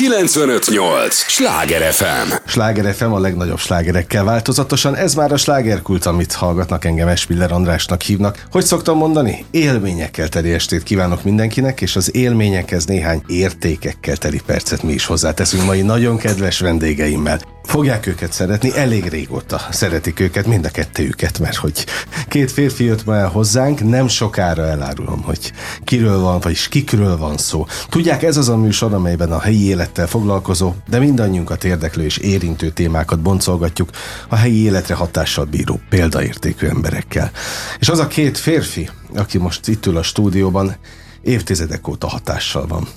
958! 0.00 1.14
Sláger 1.14 1.92
FM! 1.92 2.32
Sláger 2.46 2.94
FM 2.94 3.12
a 3.12 3.18
legnagyobb 3.18 3.58
slágerekkel 3.58 4.24
változatosan, 4.24 4.96
ez 4.96 5.14
már 5.14 5.32
a 5.32 5.36
slágerkult, 5.36 6.06
amit 6.06 6.32
hallgatnak 6.32 6.84
engem 6.84 7.08
Espiller 7.08 7.52
Andrásnak 7.52 8.02
hívnak. 8.02 8.46
Hogy 8.50 8.64
szoktam 8.64 8.96
mondani? 8.96 9.44
Élményekkel 9.50 10.28
teli 10.28 10.52
estét 10.52 10.82
kívánok 10.82 11.24
mindenkinek, 11.24 11.80
és 11.80 11.96
az 11.96 12.14
élményekhez 12.14 12.84
néhány 12.84 13.22
értékekkel 13.26 14.16
teli 14.16 14.40
percet 14.46 14.82
mi 14.82 14.92
is 14.92 15.06
hozzáteszünk 15.06 15.64
mai 15.64 15.82
nagyon 15.82 16.16
kedves 16.16 16.60
vendégeimmel. 16.60 17.40
Fogják 17.70 18.06
őket 18.06 18.32
szeretni, 18.32 18.76
elég 18.76 19.08
régóta 19.08 19.60
szeretik 19.70 20.20
őket, 20.20 20.46
mind 20.46 20.64
a 20.64 20.70
kettőjüket, 20.70 21.38
mert 21.38 21.56
hogy 21.56 21.86
két 22.28 22.50
férfi 22.50 22.84
jött 22.84 23.04
már 23.04 23.26
hozzánk, 23.26 23.88
nem 23.88 24.08
sokára 24.08 24.66
elárulom, 24.66 25.22
hogy 25.22 25.52
kiről 25.84 26.20
van, 26.20 26.40
vagyis 26.40 26.68
kikről 26.68 27.16
van 27.16 27.36
szó. 27.36 27.66
Tudják, 27.88 28.22
ez 28.22 28.36
az 28.36 28.48
a 28.48 28.56
műsor, 28.56 28.94
amelyben 28.94 29.32
a 29.32 29.40
helyi 29.40 29.64
élettel 29.66 30.06
foglalkozó, 30.06 30.74
de 30.88 30.98
mindannyiunkat 30.98 31.64
érdeklő 31.64 32.04
és 32.04 32.16
érintő 32.16 32.70
témákat 32.70 33.20
boncolgatjuk 33.20 33.90
a 34.28 34.36
helyi 34.36 34.62
életre 34.62 34.94
hatással 34.94 35.44
bíró 35.44 35.80
példaértékű 35.88 36.66
emberekkel. 36.66 37.30
És 37.78 37.88
az 37.88 37.98
a 37.98 38.06
két 38.06 38.38
férfi, 38.38 38.90
aki 39.14 39.38
most 39.38 39.68
itt 39.68 39.86
ül 39.86 39.96
a 39.96 40.02
stúdióban, 40.02 40.76
évtizedek 41.22 41.88
óta 41.88 42.08
hatással 42.08 42.66
van. 42.66 42.88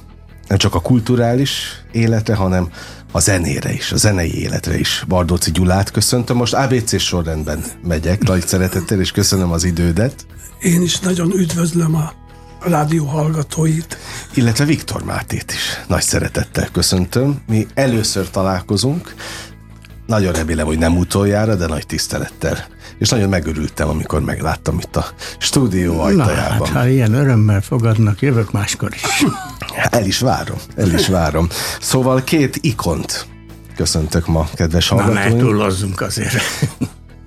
Nem 0.48 0.58
csak 0.58 0.76
a 0.76 0.82
kulturális 0.82 1.84
életre, 1.92 2.36
hanem 2.36 2.70
a 3.16 3.20
zenére 3.20 3.74
is, 3.74 3.92
a 3.92 3.98
zenei 3.98 4.42
életre 4.42 4.80
is. 4.80 5.04
Bardóci 5.08 5.52
Gyulát 5.52 5.92
köszöntöm, 5.92 6.38
most 6.38 6.54
ABC 6.54 7.00
sorrendben 7.00 7.64
megyek, 7.84 8.24
nagy 8.24 8.48
szeretettel, 8.48 9.00
és 9.00 9.12
köszönöm 9.12 9.52
az 9.52 9.64
idődet. 9.64 10.26
Én 10.60 10.82
is 10.82 11.00
nagyon 11.00 11.32
üdvözlöm 11.32 11.96
a 11.96 12.14
rádió 12.66 13.06
hallgatóit. 13.06 13.98
Illetve 14.34 14.66
Viktor 14.66 15.04
Mátét 15.04 15.52
is 15.52 15.80
nagy 15.88 16.02
szeretettel 16.02 16.68
köszöntöm. 16.72 17.42
Mi 17.48 17.68
először 17.74 18.30
találkozunk, 18.30 19.16
nagyon 20.06 20.34
remélem, 20.34 20.66
hogy 20.66 20.78
nem 20.78 20.98
utoljára, 20.98 21.56
de 21.56 21.68
nagy 21.68 21.86
tisztelettel. 21.86 22.66
És 22.98 23.10
nagyon 23.10 23.30
megörültem, 23.30 23.90
amikor 23.90 24.22
megláttam 24.22 24.80
itt 24.80 24.96
a 24.96 25.06
stúdió 25.38 26.02
ajtajában. 26.02 26.58
Na, 26.58 26.66
hát, 26.66 26.68
ha 26.68 26.88
ilyen 26.88 27.14
örömmel 27.14 27.62
fogadnak, 27.62 28.22
jövök 28.22 28.52
máskor 28.52 28.94
is. 28.94 29.26
El 29.90 30.06
is 30.06 30.20
várom, 30.20 30.58
el 30.76 30.94
is 30.94 31.08
várom. 31.08 31.48
Szóval 31.80 32.24
két 32.24 32.58
ikont 32.62 33.28
köszöntök 33.76 34.28
ma, 34.28 34.48
kedves 34.54 34.88
hallgatóink. 34.88 35.30
Na, 35.30 35.36
ne 35.36 35.40
túlozzunk 35.40 36.02
azért. 36.02 36.36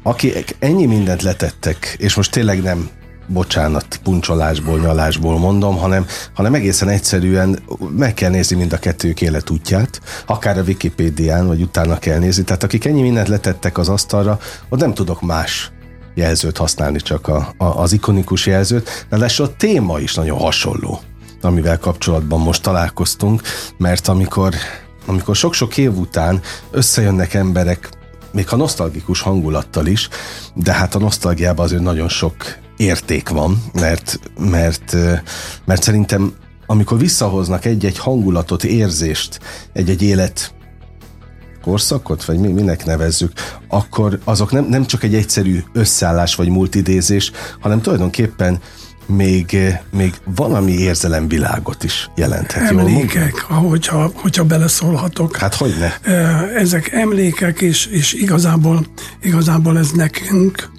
Akik 0.03 0.56
ennyi 0.59 0.87
mindent 0.87 1.22
letettek, 1.22 1.97
és 1.98 2.14
most 2.14 2.31
tényleg 2.31 2.62
nem 2.62 2.89
bocsánat, 3.27 4.00
puncsolásból, 4.02 4.78
nyalásból 4.78 5.38
mondom, 5.38 5.77
hanem, 5.77 6.06
hanem 6.34 6.55
egészen 6.55 6.88
egyszerűen 6.88 7.58
meg 7.96 8.14
kell 8.14 8.30
nézni 8.30 8.56
mind 8.56 8.72
a 8.72 8.78
kettők 8.78 9.20
életútját, 9.20 10.00
akár 10.27 10.58
a 10.58 10.62
Wikipédián, 10.62 11.47
vagy 11.47 11.62
utána 11.62 11.98
kell 11.98 12.19
nézni. 12.19 12.44
Tehát 12.44 12.62
akik 12.62 12.84
ennyi 12.84 13.02
mindent 13.02 13.28
letettek 13.28 13.78
az 13.78 13.88
asztalra, 13.88 14.38
ott 14.69 14.80
nem 14.80 14.94
tudok 14.94 15.20
más 15.20 15.70
jelzőt 16.14 16.56
használni, 16.56 17.00
csak 17.00 17.28
a, 17.28 17.54
a, 17.56 17.64
az 17.64 17.92
ikonikus 17.92 18.47
jelzőt, 18.47 19.06
de 19.08 19.16
lesz 19.16 19.38
a 19.38 19.56
téma 19.56 19.98
is 19.98 20.14
nagyon 20.14 20.38
hasonló, 20.38 21.00
amivel 21.42 21.78
kapcsolatban 21.78 22.41
most 22.41 22.62
találkoztunk, 22.62 23.42
mert 23.77 24.08
amikor, 24.08 24.54
amikor 25.06 25.36
sok-sok 25.36 25.77
év 25.77 25.98
után 25.98 26.41
összejönnek 26.70 27.34
emberek, 27.34 27.88
még 28.32 28.48
ha 28.48 28.56
nosztalgikus 28.56 29.20
hangulattal 29.20 29.86
is, 29.86 30.08
de 30.54 30.72
hát 30.72 30.94
a 30.94 30.98
nosztalgiában 30.98 31.64
azért 31.64 31.82
nagyon 31.82 32.08
sok 32.08 32.34
érték 32.77 33.28
van, 33.28 33.62
mert, 33.72 34.20
mert, 34.38 34.96
mert 35.64 35.82
szerintem 35.82 36.32
amikor 36.66 36.98
visszahoznak 36.98 37.64
egy-egy 37.64 37.98
hangulatot, 37.98 38.64
érzést, 38.64 39.41
egy-egy 39.72 40.02
élet 40.02 40.55
korszakot, 41.62 42.24
vagy 42.24 42.38
mi, 42.38 42.48
minek 42.48 42.84
nevezzük, 42.84 43.32
akkor 43.69 44.19
azok 44.24 44.52
nem, 44.52 44.64
nem 44.64 44.86
csak 44.86 45.02
egy 45.02 45.14
egyszerű 45.14 45.62
összeállás 45.72 46.34
vagy 46.34 46.48
multidézés, 46.48 47.30
hanem 47.60 47.81
tulajdonképpen 47.81 48.60
még, 49.06 49.59
még 49.91 50.15
valami 50.25 50.72
érzelemvilágot 50.72 51.84
is 51.84 52.10
jelenthet. 52.16 52.69
Emlékek, 52.69 53.44
ahogyha, 53.48 54.10
hogyha 54.15 54.44
beleszólhatok. 54.44 55.36
Hát 55.36 55.54
hogy 55.54 55.75
ne? 55.78 56.12
Ezek 56.54 56.92
emlékek, 56.92 57.60
és, 57.60 57.86
és 57.86 58.12
igazából, 58.12 58.86
igazából 59.20 59.78
ez 59.78 59.91
nekünk, 59.91 60.70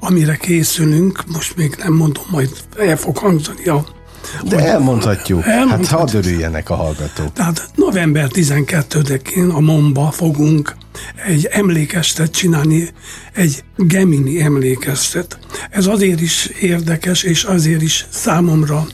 amire 0.00 0.36
készülünk, 0.36 1.24
most 1.32 1.56
még 1.56 1.76
nem 1.82 1.92
mondom, 1.92 2.24
majd 2.30 2.50
el 2.78 2.96
fog 2.96 3.16
hangzani 3.16 3.64
a 3.64 3.84
de 4.48 4.58
elmondhatjuk. 4.58 5.46
elmondhatjuk. 5.46 5.88
Hát 5.88 5.98
hadd 5.98 6.16
örüljenek 6.16 6.70
a 6.70 6.74
hallgatók. 6.74 7.32
Tehát 7.32 7.70
november 7.74 8.28
12-én 8.32 9.48
a 9.48 9.60
Momba 9.60 10.10
fogunk 10.10 10.76
egy 11.26 11.48
emlékestet 11.50 12.30
csinálni, 12.30 12.88
egy 13.32 13.64
Gemini 13.76 14.40
emlékestet. 14.40 15.38
Ez 15.70 15.86
azért 15.86 16.20
is 16.20 16.46
érdekes, 16.46 17.22
és 17.22 17.44
azért 17.44 17.82
is 17.82 18.06
számomra 18.10 18.86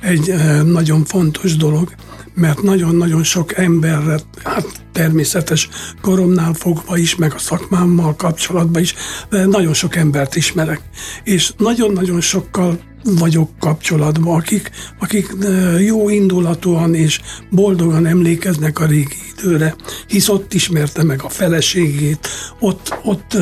egy 0.00 0.30
eh, 0.30 0.62
nagyon 0.62 1.04
fontos 1.04 1.56
dolog, 1.56 1.94
mert 2.34 2.62
nagyon-nagyon 2.62 3.22
sok 3.22 3.56
emberre, 3.56 4.20
hát 4.44 4.66
természetes 4.92 5.68
koromnál 6.00 6.52
fogva 6.52 6.96
is, 6.96 7.16
meg 7.16 7.32
a 7.34 7.38
szakmámmal 7.38 8.16
kapcsolatban 8.16 8.82
is, 8.82 8.94
nagyon 9.30 9.74
sok 9.74 9.96
embert 9.96 10.36
ismerek. 10.36 10.80
És 11.24 11.52
nagyon-nagyon 11.56 12.20
sokkal 12.20 12.78
vagyok 13.04 13.50
kapcsolatban, 13.58 14.36
akik, 14.36 14.70
akik 14.98 15.36
jó 15.78 16.08
indulatúan 16.08 16.94
és 16.94 17.20
boldogan 17.50 18.06
emlékeznek 18.06 18.78
a 18.78 18.86
régi 18.86 19.16
időre, 19.38 19.74
hisz 20.06 20.28
ott 20.28 20.54
ismerte 20.54 21.02
meg 21.02 21.22
a 21.22 21.28
feleségét, 21.28 22.28
ott, 22.58 22.94
ott 23.04 23.36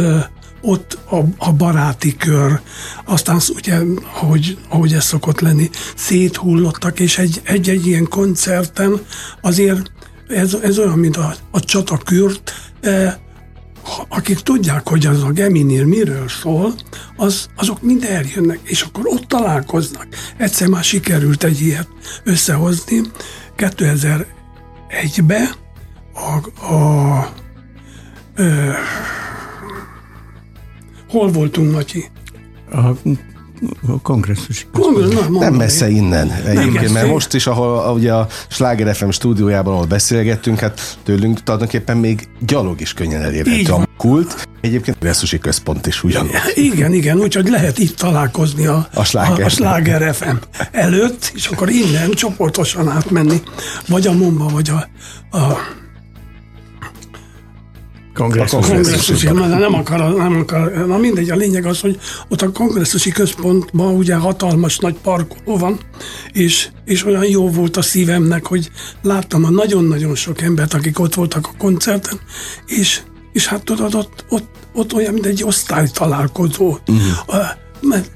ott 0.62 0.98
a, 1.10 1.16
a 1.38 1.52
baráti 1.52 2.16
kör, 2.16 2.60
aztán 3.04 3.40
ugye, 3.54 3.78
ahogy, 4.14 4.58
ahogy 4.68 4.92
ez 4.92 5.04
szokott 5.04 5.40
lenni, 5.40 5.70
széthullottak, 5.96 7.00
és 7.00 7.18
egy, 7.18 7.40
egy-egy 7.44 7.86
ilyen 7.86 8.08
koncerten 8.08 9.00
azért 9.40 9.92
ez, 10.28 10.54
ez 10.62 10.78
olyan, 10.78 10.98
mint 10.98 11.16
a, 11.16 11.34
a 11.50 11.60
csatakürt, 11.60 12.52
eh, 12.80 13.14
akik 14.08 14.38
tudják, 14.38 14.88
hogy 14.88 15.06
az 15.06 15.22
a 15.22 15.30
Geminir 15.30 15.84
miről 15.84 16.28
szól, 16.28 16.74
az, 17.16 17.48
azok 17.56 17.82
mind 17.82 18.04
eljönnek, 18.04 18.58
és 18.62 18.82
akkor 18.82 19.06
ott 19.06 19.24
találkoznak. 19.24 20.06
Egyszer 20.36 20.68
már 20.68 20.84
sikerült 20.84 21.44
egy 21.44 21.60
ilyet 21.60 21.88
összehozni. 22.24 23.00
2001-ben 23.56 25.48
a, 26.14 26.64
a, 26.72 27.18
a 27.22 27.32
Hol 31.12 31.30
voltunk, 31.30 31.72
Matyi? 31.72 32.04
A 32.70 33.10
a 33.86 34.00
kongresszusi 34.00 34.64
Kongress, 34.72 35.14
na, 35.14 35.38
nem 35.38 35.54
messze 35.54 35.88
innen 35.88 36.30
egyébként, 36.46 36.92
mert 36.92 37.06
most 37.06 37.34
is, 37.34 37.46
ahol 37.46 37.94
ugye 37.94 38.12
a 38.12 38.26
Sláger 38.48 38.94
FM 38.94 39.08
stúdiójában, 39.08 39.74
ahol 39.74 39.86
beszélgettünk, 39.86 40.58
hát 40.58 40.98
tőlünk 41.02 41.42
tulajdonképpen 41.42 41.96
még 41.96 42.28
gyalog 42.40 42.80
is 42.80 42.94
könnyen 42.94 43.22
elérhető 43.22 43.72
a 43.72 43.88
kult. 43.96 44.48
Egyébként 44.60 44.98
kongresszusi 44.98 45.38
központ 45.38 45.86
is 45.86 46.04
ugyanúgy. 46.04 46.30
Igen, 46.54 46.92
igen, 46.92 47.18
úgyhogy 47.18 47.48
lehet 47.48 47.78
itt 47.78 47.96
találkozni 47.96 48.66
a, 48.66 48.88
a, 48.94 49.04
Sláger. 49.04 49.40
a, 49.40 49.44
a 49.44 49.48
Sláger 49.48 50.14
FM 50.14 50.36
előtt, 50.72 51.32
és 51.34 51.46
akkor 51.46 51.70
innen 51.70 52.10
csoportosan 52.10 52.88
átmenni, 52.88 53.42
vagy 53.88 54.06
a 54.06 54.12
Momba, 54.12 54.48
vagy 54.48 54.70
a, 54.70 54.88
a 55.38 55.58
kongresszus. 58.14 58.68
A 58.68 58.72
kongresszusi, 58.72 59.26
na, 59.26 59.46
nem 59.46 59.74
akar, 59.74 60.14
nem 60.14 60.36
akar, 60.36 60.86
na 60.86 60.98
mindegy, 60.98 61.30
a 61.30 61.36
lényeg 61.36 61.66
az, 61.66 61.80
hogy 61.80 62.00
ott 62.28 62.42
a 62.42 62.52
kongresszusi 62.52 63.10
központban 63.10 63.94
ugye 63.94 64.14
hatalmas 64.14 64.78
nagy 64.78 64.96
parkoló 65.02 65.58
van, 65.58 65.78
és, 66.32 66.68
és 66.84 67.04
olyan 67.04 67.24
jó 67.24 67.50
volt 67.50 67.76
a 67.76 67.82
szívemnek, 67.82 68.46
hogy 68.46 68.70
láttam 69.02 69.44
a 69.44 69.50
nagyon-nagyon 69.50 70.14
sok 70.14 70.40
embert, 70.40 70.74
akik 70.74 70.98
ott 70.98 71.14
voltak 71.14 71.46
a 71.46 71.56
koncerten, 71.58 72.20
és, 72.66 73.00
és 73.32 73.46
hát 73.46 73.64
tudod, 73.64 73.94
ott, 73.94 74.24
ott, 74.28 74.48
ott 74.72 74.94
olyan, 74.94 75.12
mint 75.12 75.26
egy 75.26 75.44
osztálytalálkozó. 75.44 76.78
Uh-huh. 76.86 77.46
Mert 77.80 78.10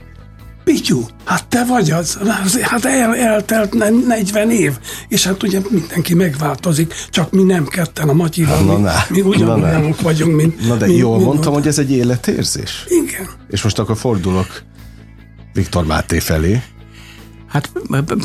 Pityú, 0.66 1.06
hát 1.24 1.46
te 1.46 1.64
vagy 1.64 1.90
az, 1.90 2.18
hát 2.62 2.84
el, 2.84 3.16
eltelt 3.16 3.74
40 4.06 4.50
év, 4.50 4.72
és 5.08 5.26
hát 5.26 5.42
ugye 5.42 5.60
mindenki 5.70 6.14
megváltozik, 6.14 6.94
csak 7.10 7.32
mi 7.32 7.42
nem 7.42 7.66
ketten 7.66 8.08
a 8.08 8.12
Matyival, 8.12 8.64
na, 8.64 8.78
mi, 8.78 8.88
mi 9.08 9.20
ugyanolyanok 9.20 10.00
vagyunk, 10.00 10.36
mint... 10.36 10.66
Na 10.66 10.76
de 10.76 10.86
mint, 10.86 10.98
jól 10.98 11.14
mint, 11.14 11.24
mondtam, 11.24 11.52
mint, 11.52 11.64
hogy 11.64 11.72
ez 11.72 11.78
egy 11.78 11.90
életérzés? 11.90 12.84
Igen. 12.88 13.28
És 13.50 13.62
most 13.62 13.78
akkor 13.78 13.96
fordulok 13.96 14.62
Viktor 15.52 15.86
Máté 15.86 16.18
felé. 16.18 16.62
Hát 17.46 17.70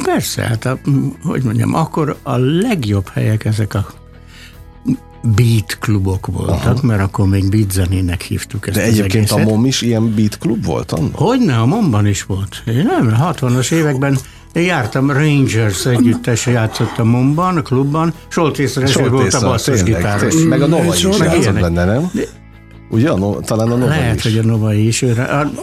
persze, 0.03 0.41
hát 0.41 0.65
a, 0.65 0.79
hogy 1.23 1.43
mondjam, 1.43 1.73
akkor 1.73 2.17
a 2.23 2.35
legjobb 2.37 3.09
helyek 3.09 3.45
ezek 3.45 3.73
a 3.73 4.00
beat 5.21 5.77
klubok 5.79 6.27
voltak, 6.27 6.77
Aha. 6.77 6.79
mert 6.81 7.01
akkor 7.01 7.27
még 7.27 7.49
beat 7.49 7.71
zenének 7.71 8.21
hívtuk 8.21 8.67
ezt 8.67 8.77
De 8.77 8.83
egyébként 8.83 9.13
egészet. 9.31 9.47
a 9.47 9.49
MOM 9.49 9.65
is 9.65 9.81
ilyen 9.81 10.13
beat 10.15 10.37
klub 10.37 10.65
volt? 10.65 10.91
Annak? 10.91 11.15
Hogyne, 11.15 11.57
a 11.57 11.65
MOM-ban 11.65 12.07
is 12.07 12.23
volt. 12.23 12.63
Én 12.65 12.83
nem, 12.83 13.17
60-as 13.21 13.71
években 13.71 14.17
Én 14.53 14.63
jártam, 14.63 15.11
Rangers 15.11 15.85
együttes 15.85 16.45
játszottam 16.45 17.07
Mumban, 17.07 17.57
a 17.57 17.61
klubban, 17.61 18.13
Soltész 18.27 18.75
Rezső 18.75 19.09
volt 19.09 19.33
a 19.33 19.39
basszusgitáros. 19.39 20.35
Meg 20.49 20.61
a 20.61 20.67
Nova 20.67 20.93
is 20.95 21.07
Meg 21.17 21.33
játszott 21.33 21.59
benne, 21.59 21.85
nem? 21.85 22.11
Ugye? 22.89 23.09
A 23.09 23.17
no, 23.17 23.39
talán 23.39 23.71
a 23.71 23.75
Nova 23.75 23.89
Lehet, 23.89 24.15
is. 24.15 24.23
hogy 24.23 24.37
a 24.37 24.43
Novai 24.43 24.87
is. 24.87 25.01
Ő, 25.01 25.11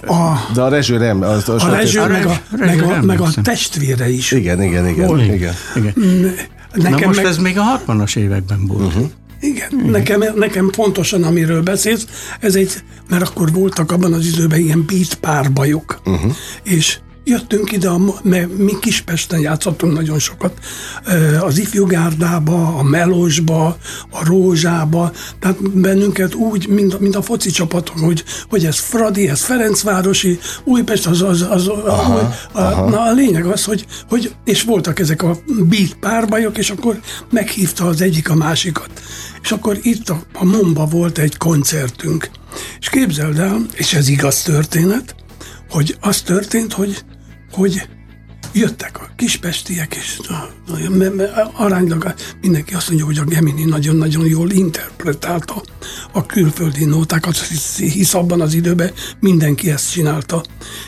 a, 0.06 0.12
A, 0.12 0.40
De 0.54 0.62
a 0.62 0.68
Rezső 0.68 0.98
nem. 0.98 1.22
Az, 1.22 1.48
az 1.48 1.62
a 1.64 1.70
rezső, 1.70 2.00
a 2.00 2.06
meg 2.06 2.26
a, 2.26 2.40
meg 2.58 2.82
a, 2.82 3.02
meg 3.02 3.20
a 3.20 3.28
testvére 3.42 4.10
is. 4.10 4.30
Igen, 4.30 4.62
igen, 4.62 4.88
igen. 4.88 5.08
Oli. 5.08 5.24
igen. 5.24 5.54
igen. 5.76 5.92
Nekem 6.72 7.00
Na 7.00 7.06
most 7.06 7.22
meg, 7.22 7.26
ez 7.30 7.38
még 7.38 7.58
a 7.58 7.80
60-as 7.86 8.16
években 8.16 8.66
volt. 8.66 8.86
Uh-huh. 8.86 9.10
Igen, 9.40 9.84
nekem, 9.86 10.24
nekem 10.34 10.70
pontosan, 10.70 11.22
amiről 11.22 11.62
beszélsz, 11.62 12.06
ez 12.40 12.54
egy, 12.54 12.72
mert 13.08 13.28
akkor 13.28 13.52
voltak 13.52 13.92
abban 13.92 14.12
az 14.12 14.26
időben 14.26 14.60
ilyen 14.60 14.84
beat 14.86 15.14
párbajok, 15.14 16.00
uh-huh. 16.04 16.32
és 16.62 16.98
jöttünk 17.24 17.72
ide, 17.72 17.90
mert 18.22 18.56
mi 18.56 18.72
Kispesten 18.80 19.40
játszottunk 19.40 19.92
nagyon 19.94 20.18
sokat, 20.18 20.58
az 21.40 21.58
ifjúgárdába, 21.58 22.74
a 22.74 22.82
melosba, 22.82 23.66
a 24.10 24.24
rózsába, 24.24 25.12
tehát 25.40 25.70
bennünket 25.80 26.34
úgy, 26.34 26.68
mint, 26.68 26.94
a- 26.94 26.98
mint 27.00 27.16
a 27.16 27.22
foci 27.22 27.50
csapaton, 27.50 27.98
hogy, 27.98 28.24
hogy 28.48 28.64
ez 28.66 28.78
Fradi, 28.78 29.28
ez 29.28 29.40
Ferencvárosi, 29.40 30.38
Újpest, 30.64 31.06
az, 31.06 31.22
az, 31.22 31.46
az 31.50 31.68
aha, 31.68 32.34
a, 32.52 32.60
a, 32.60 32.88
na, 32.90 33.00
a 33.00 33.12
lényeg 33.12 33.46
az, 33.46 33.64
hogy, 33.64 33.86
hogy, 34.08 34.34
és 34.44 34.62
voltak 34.62 34.98
ezek 34.98 35.22
a 35.22 35.38
beat 35.68 35.94
párbajok, 36.00 36.58
és 36.58 36.70
akkor 36.70 37.00
meghívta 37.30 37.86
az 37.86 38.00
egyik 38.00 38.30
a 38.30 38.34
másikat. 38.34 38.90
És 39.42 39.50
akkor 39.52 39.78
itt 39.82 40.08
a, 40.08 40.22
a 40.32 40.44
Momba 40.44 40.84
volt 40.86 41.18
egy 41.18 41.36
koncertünk. 41.36 42.30
És 42.80 42.88
képzeld 42.88 43.38
el, 43.38 43.66
és 43.72 43.94
ez 43.94 44.08
igaz 44.08 44.42
történet, 44.42 45.14
hogy 45.70 45.96
az 46.00 46.20
történt, 46.20 46.72
hogy, 46.72 47.04
hogy 47.52 47.88
jöttek 48.52 49.00
a 49.00 49.08
kispestiek, 49.16 49.94
és 49.94 50.18
a- 50.28 51.52
aránylag 51.56 52.14
mindenki 52.40 52.74
azt 52.74 52.88
mondja, 52.88 53.06
hogy 53.06 53.18
a 53.18 53.24
Gemini 53.24 53.64
nagyon-nagyon 53.64 54.26
jól 54.26 54.50
interpretálta 54.50 55.62
a 56.12 56.26
külföldi 56.26 56.84
nótákat, 56.84 57.36
hisz, 57.78 58.14
abban 58.14 58.40
az 58.40 58.54
időben 58.54 58.92
mindenki 59.20 59.70
ezt 59.70 59.90
csinálta. 59.92 60.44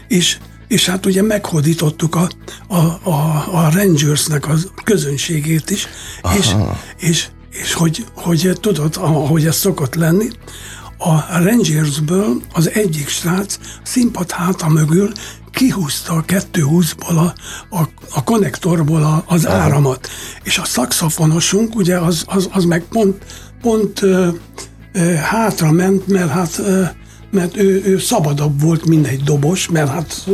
És, 0.09 0.39
és 0.69 0.87
hát 0.87 1.07
ugye 1.07 1.23
meghódítottuk 1.23 2.15
a, 2.15 2.29
a, 2.69 2.77
a, 3.11 3.45
a 3.53 3.71
Rangersnek 3.75 4.49
a 4.49 4.55
közönségét 4.85 5.71
is, 5.71 5.87
és, 6.39 6.55
és, 6.99 7.29
és 7.51 7.73
hogy, 7.73 8.05
hogy 8.15 8.53
tudod, 8.61 8.97
ahogy 8.97 9.47
ez 9.47 9.57
szokott 9.57 9.95
lenni, 9.95 10.29
a 11.03 11.43
Rangersből 11.43 12.43
az 12.53 12.71
egyik 12.71 13.09
srác 13.09 13.59
színpad 13.83 14.31
háta 14.31 14.69
mögül 14.69 15.13
kihúzta 15.51 16.13
a 16.13 16.25
220-ból 16.25 17.17
a, 17.17 17.35
a, 17.77 17.89
a 18.15 18.25
konnektorból 18.25 19.03
a, 19.03 19.25
az 19.27 19.47
áramot. 19.47 20.09
És 20.43 20.59
a 20.59 20.65
szakszafonosunk, 20.65 21.75
ugye 21.75 21.99
az, 21.99 22.25
az, 22.27 22.49
az 22.53 22.65
meg 22.65 22.85
pont, 22.89 23.25
pont 23.63 24.03
ö, 24.03 24.29
ö, 24.93 25.13
hátra 25.15 25.71
ment, 25.73 26.07
mert 26.07 26.31
hát 26.31 26.59
ö, 26.59 26.83
mert 27.31 27.57
ő, 27.57 27.83
ő 27.85 27.99
szabadabb 27.99 28.61
volt, 28.61 28.87
mint 28.87 29.07
egy 29.07 29.23
dobos, 29.23 29.69
mert 29.69 29.89
hát 29.89 30.29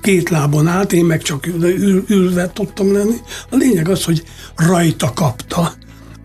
két 0.00 0.28
lábon 0.28 0.66
állt, 0.66 0.92
én 0.92 1.04
meg 1.04 1.22
csak 1.22 1.46
ül, 1.46 2.04
ülve 2.08 2.50
tudtam 2.52 2.92
lenni. 2.92 3.16
A 3.50 3.56
lényeg 3.56 3.88
az, 3.88 4.04
hogy 4.04 4.22
rajta 4.56 5.12
kapta 5.12 5.72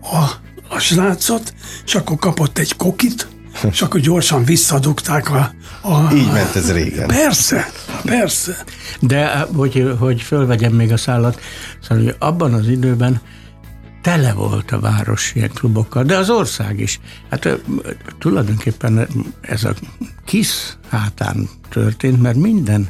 a, 0.02 0.30
a 0.68 0.78
srácot, 0.78 1.54
és 1.84 1.94
akkor 1.94 2.16
kapott 2.16 2.58
egy 2.58 2.76
kokit, 2.76 3.28
és 3.70 3.82
akkor 3.82 4.00
gyorsan 4.00 4.44
visszadugták 4.44 5.30
a... 5.30 5.52
a 5.80 6.12
Így 6.12 6.32
ment 6.32 6.56
ez 6.56 6.72
régen. 6.72 7.06
Persze, 7.06 7.70
persze. 8.04 8.64
De 9.00 9.46
hogy, 9.54 9.94
hogy 9.98 10.22
fölvegyem 10.22 10.72
még 10.72 10.92
a 10.92 10.96
szállat, 10.96 11.40
szóval 11.82 12.04
hogy 12.04 12.14
abban 12.18 12.54
az 12.54 12.68
időben 12.68 13.20
tele 14.02 14.32
volt 14.32 14.70
a 14.70 14.80
város 14.80 15.32
ilyen 15.34 15.50
klubokkal, 15.54 16.04
de 16.04 16.16
az 16.16 16.30
ország 16.30 16.80
is. 16.80 17.00
Hát 17.30 17.44
ö, 17.44 17.54
tulajdonképpen 18.18 19.08
ez 19.40 19.64
a 19.64 19.74
KISZ 20.24 20.76
hátán 20.88 21.48
történt, 21.68 22.22
mert 22.22 22.36
minden 22.36 22.88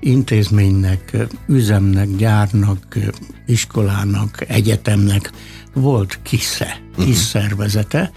intézménynek, 0.00 1.16
üzemnek, 1.46 2.16
gyárnak, 2.16 2.98
iskolának, 3.46 4.44
egyetemnek 4.48 5.30
volt 5.72 6.18
KISZ-e, 6.22 6.80
KISZ 6.96 7.28
szervezete, 7.28 8.12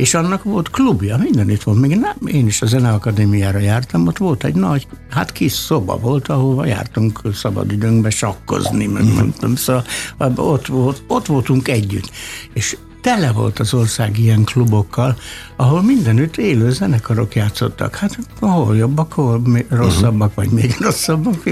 és 0.00 0.14
annak 0.14 0.44
volt 0.44 0.70
klubja, 0.70 1.16
minden 1.16 1.50
itt 1.50 1.62
volt. 1.62 1.80
Még 1.80 1.96
nem, 1.96 2.16
én 2.26 2.46
is 2.46 2.62
a 2.62 2.66
Zeneakadémiára 2.66 3.58
jártam, 3.58 4.06
ott 4.06 4.18
volt 4.18 4.44
egy 4.44 4.54
nagy, 4.54 4.86
hát 5.10 5.32
kis 5.32 5.52
szoba 5.52 5.98
volt, 5.98 6.28
ahova 6.28 6.64
jártunk 6.64 7.20
szabadidőnkbe 7.34 8.10
sakkozni, 8.10 8.86
meg 8.86 9.14
nem 9.14 9.32
tudom, 9.38 9.56
szóval 9.56 9.84
ott, 10.36 10.66
volt, 10.66 11.02
ott 11.06 11.26
voltunk 11.26 11.68
együtt. 11.68 12.10
És 12.52 12.76
tele 13.02 13.32
volt 13.32 13.58
az 13.58 13.74
ország 13.74 14.18
ilyen 14.18 14.44
klubokkal, 14.44 15.16
ahol 15.56 15.82
mindenütt 15.82 16.36
élő 16.36 16.70
zenekarok 16.70 17.34
játszottak. 17.34 17.96
Hát 17.96 18.18
hol 18.38 18.76
jobbak, 18.76 19.12
hol 19.12 19.40
mi- 19.40 19.66
rosszabbak, 19.68 20.34
vagy 20.34 20.50
még 20.50 20.74
rosszabbak, 20.78 21.44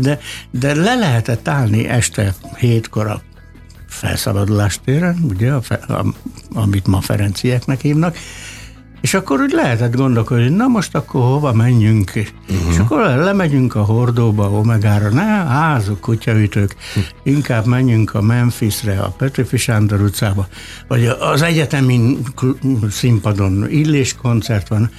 de, 0.00 0.18
de 0.50 0.74
le 0.74 0.94
lehetett 0.94 1.48
állni 1.48 1.88
este 1.88 2.34
hétkor 2.56 3.06
a 3.06 3.20
felszabadulás 3.96 4.80
téren, 4.84 5.18
ugye, 5.28 5.52
a, 5.52 5.60
a, 5.88 6.04
amit 6.54 6.86
ma 6.86 7.00
Ferencieknek 7.00 7.80
hívnak, 7.80 8.16
és 9.00 9.14
akkor 9.14 9.40
úgy 9.40 9.50
lehetett 9.50 9.94
gondolkodni, 9.94 10.48
na 10.48 10.66
most 10.66 10.94
akkor 10.94 11.20
hova 11.20 11.52
menjünk, 11.52 12.12
uh-huh. 12.16 12.72
és 12.72 12.78
akkor 12.78 12.98
lemegyünk 12.98 13.74
a 13.74 13.82
Hordóba, 13.82 14.50
Omegára, 14.50 15.08
ne, 15.08 15.44
házuk, 15.44 16.00
kutyaütők, 16.00 16.76
inkább 17.22 17.66
menjünk 17.66 18.14
a 18.14 18.20
Memphisre, 18.20 18.98
a 19.00 19.08
Petőfi 19.08 19.56
Sándor 19.56 20.00
utcába, 20.00 20.46
vagy 20.88 21.06
az 21.06 21.42
egyetemin 21.42 22.18
színpadon 22.90 23.70
illés 23.70 24.14
koncert 24.14 24.68
van, 24.68 24.90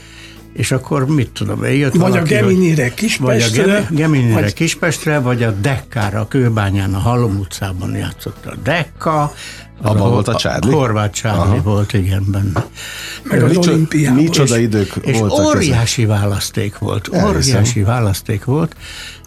és 0.57 0.71
akkor 0.71 1.05
mit 1.05 1.29
tudom, 1.29 1.65
jött 1.65 1.93
Vagy 1.93 2.01
a 2.01 2.09
valaki, 2.13 2.33
hogy- 2.35 2.43
Geminire, 2.43 2.81
vagy 2.83 2.91
a 2.91 2.93
Kispestre. 2.95 3.63
Gemi- 3.63 3.85
Geminire, 3.97 4.33
vagy-. 4.33 4.53
Kispestre, 4.53 5.19
vagy 5.19 5.43
a 5.43 5.51
Dekkára, 5.51 6.19
a 6.19 6.27
Kőbányán, 6.27 6.93
a 6.93 6.97
Halom 6.99 7.37
utcában 7.37 7.95
játszott 7.95 8.45
a 8.45 8.53
Dekka. 8.63 9.33
Abban 9.81 10.01
a- 10.01 10.09
volt 10.09 10.27
a 10.27 10.35
Charlie? 10.35 10.71
Horváth 10.73 11.13
Charlie 11.13 11.59
volt, 11.61 11.93
igen, 11.93 12.23
benne. 12.27 12.65
Meg 13.23 13.43
az 13.43 13.49
Micsoda, 13.49 13.71
olimpiában. 13.71 14.23
micsoda 14.23 14.57
idők 14.57 14.93
És 15.01 15.17
voltak 15.17 15.39
ezek. 15.39 15.55
óriási 15.55 16.05
választék 16.05 16.77
volt, 16.77 17.09
Elhiszem. 17.11 17.55
óriási 17.55 17.81
választék 17.83 18.43
volt, 18.43 18.75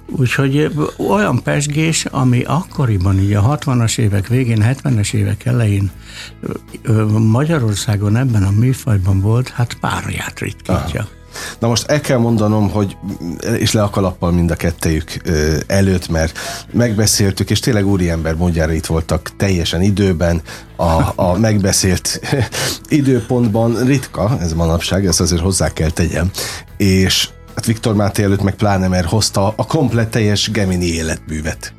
úgyhogy 0.07 0.71
olyan 1.09 1.43
pesgés, 1.43 2.05
ami 2.05 2.43
akkoriban, 2.43 3.19
így 3.19 3.33
a 3.33 3.59
60-as 3.59 3.99
évek 3.99 4.27
végén, 4.29 4.63
70-es 4.63 5.13
évek 5.15 5.45
elején 5.45 5.91
Magyarországon 7.19 8.17
ebben 8.17 8.43
a 8.43 8.51
műfajban 8.51 9.21
volt, 9.21 9.49
hát 9.49 9.77
párját 9.81 10.41
ritkítja. 10.41 11.07
Na 11.59 11.69
most 11.69 11.87
el 11.87 12.01
kell 12.01 12.19
mondanom, 12.19 12.71
hogy 12.71 12.97
és 13.59 13.73
le 13.73 13.83
a 13.83 13.91
kalappal 13.91 14.33
mind 14.33 14.51
a 14.51 14.55
kettejük 14.55 15.17
előtt, 15.67 16.09
mert 16.09 16.39
megbeszéltük, 16.73 17.51
és 17.51 17.61
tényleg 17.61 17.87
úriember 17.87 18.35
mondjára 18.35 18.73
itt 18.73 18.87
voltak 18.87 19.31
teljesen 19.37 19.83
időben, 19.83 20.43
a, 20.77 21.13
a 21.15 21.39
megbeszélt 21.39 22.21
időpontban 22.89 23.85
ritka, 23.85 24.39
ez 24.41 24.53
manapság, 24.53 25.07
ezt 25.07 25.21
azért 25.21 25.43
hozzá 25.43 25.73
kell 25.73 25.91
tegyem, 25.91 26.31
és 26.77 27.29
hát 27.55 27.67
Viktor 27.67 27.95
Máté 27.95 28.23
előtt 28.23 28.43
meg 28.43 28.55
pláne, 28.55 28.89
mert 28.89 29.09
hozta 29.09 29.53
a 29.57 29.67
komplett 29.67 30.11
teljes 30.11 30.51
Gemini 30.51 30.87
életművet. 30.87 31.73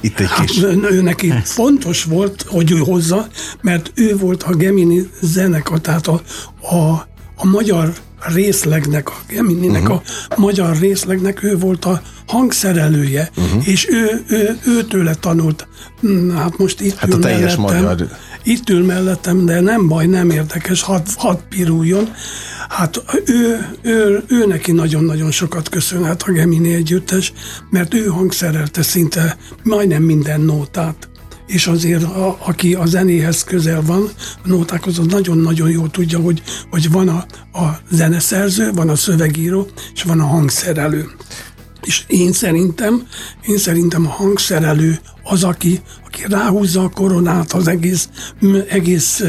Itt 0.00 0.20
egy 0.20 0.32
kis... 0.40 0.60
Hát, 0.60 0.90
ő 0.90 1.02
neki 1.02 1.32
fontos 1.44 2.04
volt, 2.04 2.44
hogy 2.48 2.70
ő 2.70 2.78
hozza, 2.78 3.26
mert 3.60 3.92
ő 3.94 4.16
volt 4.16 4.42
a 4.42 4.54
Gemini 4.54 5.10
zenekar, 5.20 5.80
tehát 5.80 6.06
a, 6.06 6.22
a, 6.60 7.08
a 7.36 7.46
magyar 7.46 7.92
részlegnek, 8.20 9.08
a 9.08 9.14
Gemininek 9.28 9.82
uh-huh. 9.82 10.00
a 10.28 10.40
magyar 10.40 10.76
részlegnek 10.78 11.42
ő 11.42 11.58
volt 11.58 11.84
a 11.84 12.02
hangszerelője, 12.26 13.30
uh-huh. 13.36 13.68
és 13.68 13.88
ő, 13.88 14.24
ő, 14.28 14.58
ő 14.66 14.82
tőle 14.84 15.14
tanult. 15.14 15.68
Hm, 16.00 16.30
Hát 16.30 16.58
most 16.58 16.80
itt 16.80 16.96
Hát 16.96 17.12
a 17.12 17.14
ül 17.14 17.20
teljes 17.20 17.56
mellettem, 17.56 17.82
magyar. 17.82 18.08
Itt 18.42 18.70
ül 18.70 18.84
mellettem, 18.84 19.44
de 19.44 19.60
nem 19.60 19.88
baj, 19.88 20.06
nem 20.06 20.30
érdekes, 20.30 20.82
hadd 20.82 21.06
had 21.16 21.42
piruljon. 21.48 22.12
Hát 22.68 23.02
ő, 23.24 23.68
ő, 23.82 24.24
ő 24.28 24.46
neki 24.46 24.72
nagyon-nagyon 24.72 25.30
sokat 25.30 25.68
köszönhet 25.68 26.22
a 26.22 26.32
Gemini 26.32 26.74
együttes, 26.74 27.32
mert 27.70 27.94
ő 27.94 28.06
hangszerelte 28.06 28.82
szinte 28.82 29.36
majdnem 29.62 30.02
minden 30.02 30.40
nótát 30.40 31.09
és 31.50 31.66
azért 31.66 32.02
a, 32.02 32.38
aki 32.44 32.74
a 32.74 32.86
zenéhez 32.86 33.44
közel 33.44 33.82
van, 33.82 34.10
a 34.44 34.48
nótákhoz, 34.48 34.98
az 34.98 35.06
nagyon-nagyon 35.06 35.70
jól 35.70 35.90
tudja, 35.90 36.18
hogy, 36.18 36.42
hogy 36.70 36.90
van 36.90 37.08
a, 37.08 37.26
a 37.58 37.80
zeneszerző, 37.90 38.72
van 38.72 38.88
a 38.88 38.96
szövegíró, 38.96 39.66
és 39.94 40.02
van 40.02 40.20
a 40.20 40.26
hangszerelő. 40.26 41.10
És 41.82 42.04
én 42.06 42.32
szerintem, 42.32 43.06
én 43.46 43.58
szerintem 43.58 44.06
a 44.06 44.10
hangszerelő 44.10 44.98
az, 45.22 45.44
aki, 45.44 45.80
aki 46.12 46.24
ráhúzza 46.28 46.82
a 46.82 46.88
koronát 46.88 47.52
az 47.52 47.68
egész, 47.68 48.08
egész 48.68 49.22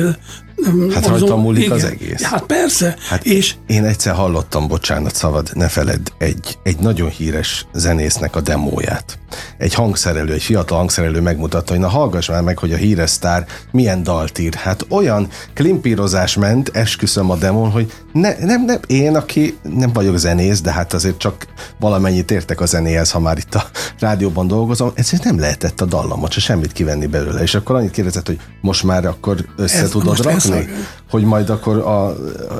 Hát 0.93 1.05
azon, 1.05 1.19
rajta 1.19 1.37
múlik 1.37 1.63
igen. 1.63 1.77
az 1.77 1.83
egész. 1.83 2.21
Hát 2.21 2.43
persze. 2.43 2.95
Hát 3.09 3.25
és 3.25 3.55
én 3.67 3.85
egyszer 3.85 4.13
hallottam, 4.13 4.67
bocsánat, 4.67 5.15
szabad, 5.15 5.49
ne 5.53 5.67
feledd, 5.67 6.07
egy, 6.17 6.57
egy 6.63 6.79
nagyon 6.79 7.09
híres 7.09 7.65
zenésznek 7.73 8.35
a 8.35 8.41
demóját. 8.41 9.19
Egy 9.57 9.73
hangszerelő, 9.73 10.33
egy 10.33 10.41
fiatal 10.41 10.77
hangszerelő 10.77 11.21
megmutatta, 11.21 11.71
hogy 11.71 11.81
na 11.81 11.87
hallgass 11.87 12.29
már 12.29 12.41
meg, 12.41 12.57
hogy 12.57 12.73
a 12.73 12.75
híres 12.75 13.09
sztár 13.09 13.45
milyen 13.71 14.03
dalt 14.03 14.39
ír. 14.39 14.53
Hát 14.53 14.85
olyan 14.89 15.27
klimpírozás 15.53 16.35
ment, 16.35 16.69
esküszöm 16.73 17.29
a 17.29 17.35
demon, 17.35 17.69
hogy 17.69 17.93
ne, 18.13 18.35
nem, 18.39 18.65
nem, 18.65 18.79
én, 18.87 19.15
aki 19.15 19.57
nem 19.75 19.93
vagyok 19.93 20.17
zenész, 20.17 20.61
de 20.61 20.71
hát 20.71 20.93
azért 20.93 21.17
csak 21.17 21.47
valamennyit 21.79 22.31
értek 22.31 22.61
a 22.61 22.65
zenéhez, 22.65 23.11
ha 23.11 23.19
már 23.19 23.37
itt 23.37 23.55
a 23.55 23.69
rádióban 23.99 24.47
dolgozom, 24.47 24.91
ezért 24.95 25.23
nem 25.23 25.39
lehetett 25.39 25.81
a 25.81 25.85
dallamot, 25.85 26.31
se 26.31 26.39
semmit 26.39 26.70
kivenni 26.71 27.05
belőle. 27.05 27.41
És 27.41 27.55
akkor 27.55 27.75
annyit 27.75 27.91
kérdezett, 27.91 28.27
hogy 28.27 28.39
most 28.61 28.83
már 28.83 29.05
akkor 29.05 29.45
össze 29.57 29.81
Ez, 29.81 29.89
tudod 29.89 30.17
rakni? 30.17 30.49
látni, 30.49 30.69
hogy 31.09 31.23
majd 31.23 31.49
akkor 31.49 31.77
a, 31.77 32.05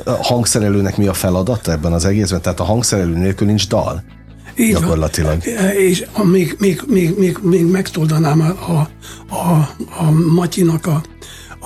a 0.04 0.18
hangszerelőnek 0.22 0.96
mi 0.96 1.06
a 1.06 1.12
feladata 1.12 1.72
ebben 1.72 1.92
az 1.92 2.04
egészben? 2.04 2.40
Tehát 2.40 2.60
a 2.60 2.64
hangszerelő 2.64 3.16
nélkül 3.16 3.46
nincs 3.46 3.68
dal? 3.68 4.02
Így 4.56 4.72
gyakorlatilag. 4.72 5.42
Van. 5.44 5.70
És 5.70 6.04
a, 6.12 6.24
még, 6.24 6.56
még, 6.58 6.82
még, 6.86 7.18
még, 7.18 7.38
még 7.42 7.64
megtoldanám 7.66 8.40
a, 8.40 8.72
a, 8.72 8.88
a, 9.34 9.74
a 9.98 10.10
Matyinak 10.34 10.86
a, 10.86 11.02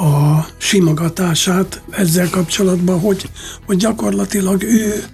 a 0.02 0.46
simogatását 0.56 1.82
ezzel 1.90 2.30
kapcsolatban, 2.30 3.00
hogy, 3.00 3.30
hogy 3.66 3.76
gyakorlatilag 3.76 4.62
ő, 4.62 5.04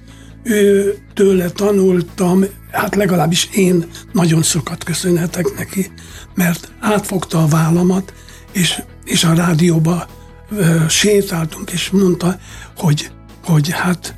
ő 0.43 0.97
tőle 1.15 1.51
tanultam, 1.51 2.45
hát 2.71 2.95
legalábbis 2.95 3.49
én 3.55 3.87
nagyon 4.13 4.43
sokat 4.43 4.85
köszönhetek 4.85 5.57
neki, 5.57 5.93
mert 6.35 6.73
átfogta 6.81 7.43
a 7.43 7.47
vállamat, 7.47 8.13
és, 8.53 8.83
és 9.05 9.25
a 9.25 9.35
rádióba 9.35 10.07
sétáltunk, 10.89 11.71
és 11.71 11.91
mondta, 11.91 12.39
hogy, 12.77 13.11
hogy 13.45 13.71
hát 13.71 14.15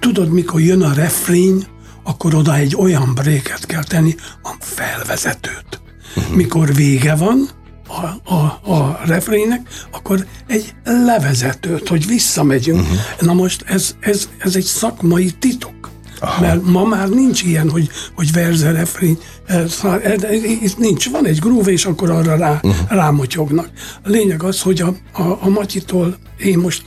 tudod, 0.00 0.30
mikor 0.30 0.60
jön 0.60 0.82
a 0.82 0.92
refrény, 0.92 1.66
akkor 2.02 2.34
oda 2.34 2.54
egy 2.54 2.76
olyan 2.76 3.14
bréket 3.14 3.66
kell 3.66 3.84
tenni, 3.84 4.14
a 4.42 4.54
felvezetőt. 4.58 5.80
Uh-huh. 6.16 6.34
Mikor 6.34 6.74
vége 6.74 7.14
van 7.14 7.48
a, 7.90 8.34
a, 8.34 8.72
a 8.72 9.00
refrének, 9.04 9.68
akkor 9.90 10.26
egy 10.46 10.74
levezetőt, 10.84 11.88
hogy 11.88 12.06
visszamegyünk. 12.06 12.80
Uh-huh. 12.80 12.98
Na 13.20 13.32
most 13.32 13.64
ez, 13.66 13.94
ez, 14.00 14.28
ez 14.38 14.56
egy 14.56 14.64
szakmai 14.64 15.30
titok. 15.30 15.90
Aha. 16.20 16.40
Mert 16.40 16.64
ma 16.64 16.84
már 16.84 17.08
nincs 17.08 17.42
ilyen, 17.42 17.70
hogy, 17.70 17.88
hogy 18.14 18.32
verze, 18.32 18.70
refrény, 18.70 19.18
itt 20.62 20.78
nincs, 20.78 21.10
van 21.10 21.26
egy 21.26 21.38
groove, 21.38 21.70
és 21.70 21.84
akkor 21.84 22.10
arra 22.10 22.36
rá, 22.36 22.52
uh-huh. 22.52 22.74
rámotyognak. 22.88 23.70
A 24.04 24.08
lényeg 24.08 24.42
az, 24.42 24.60
hogy 24.60 24.80
a, 24.80 24.94
a, 25.12 25.22
a 25.22 25.48
Matyitól 25.48 26.16
én 26.36 26.58
most 26.58 26.82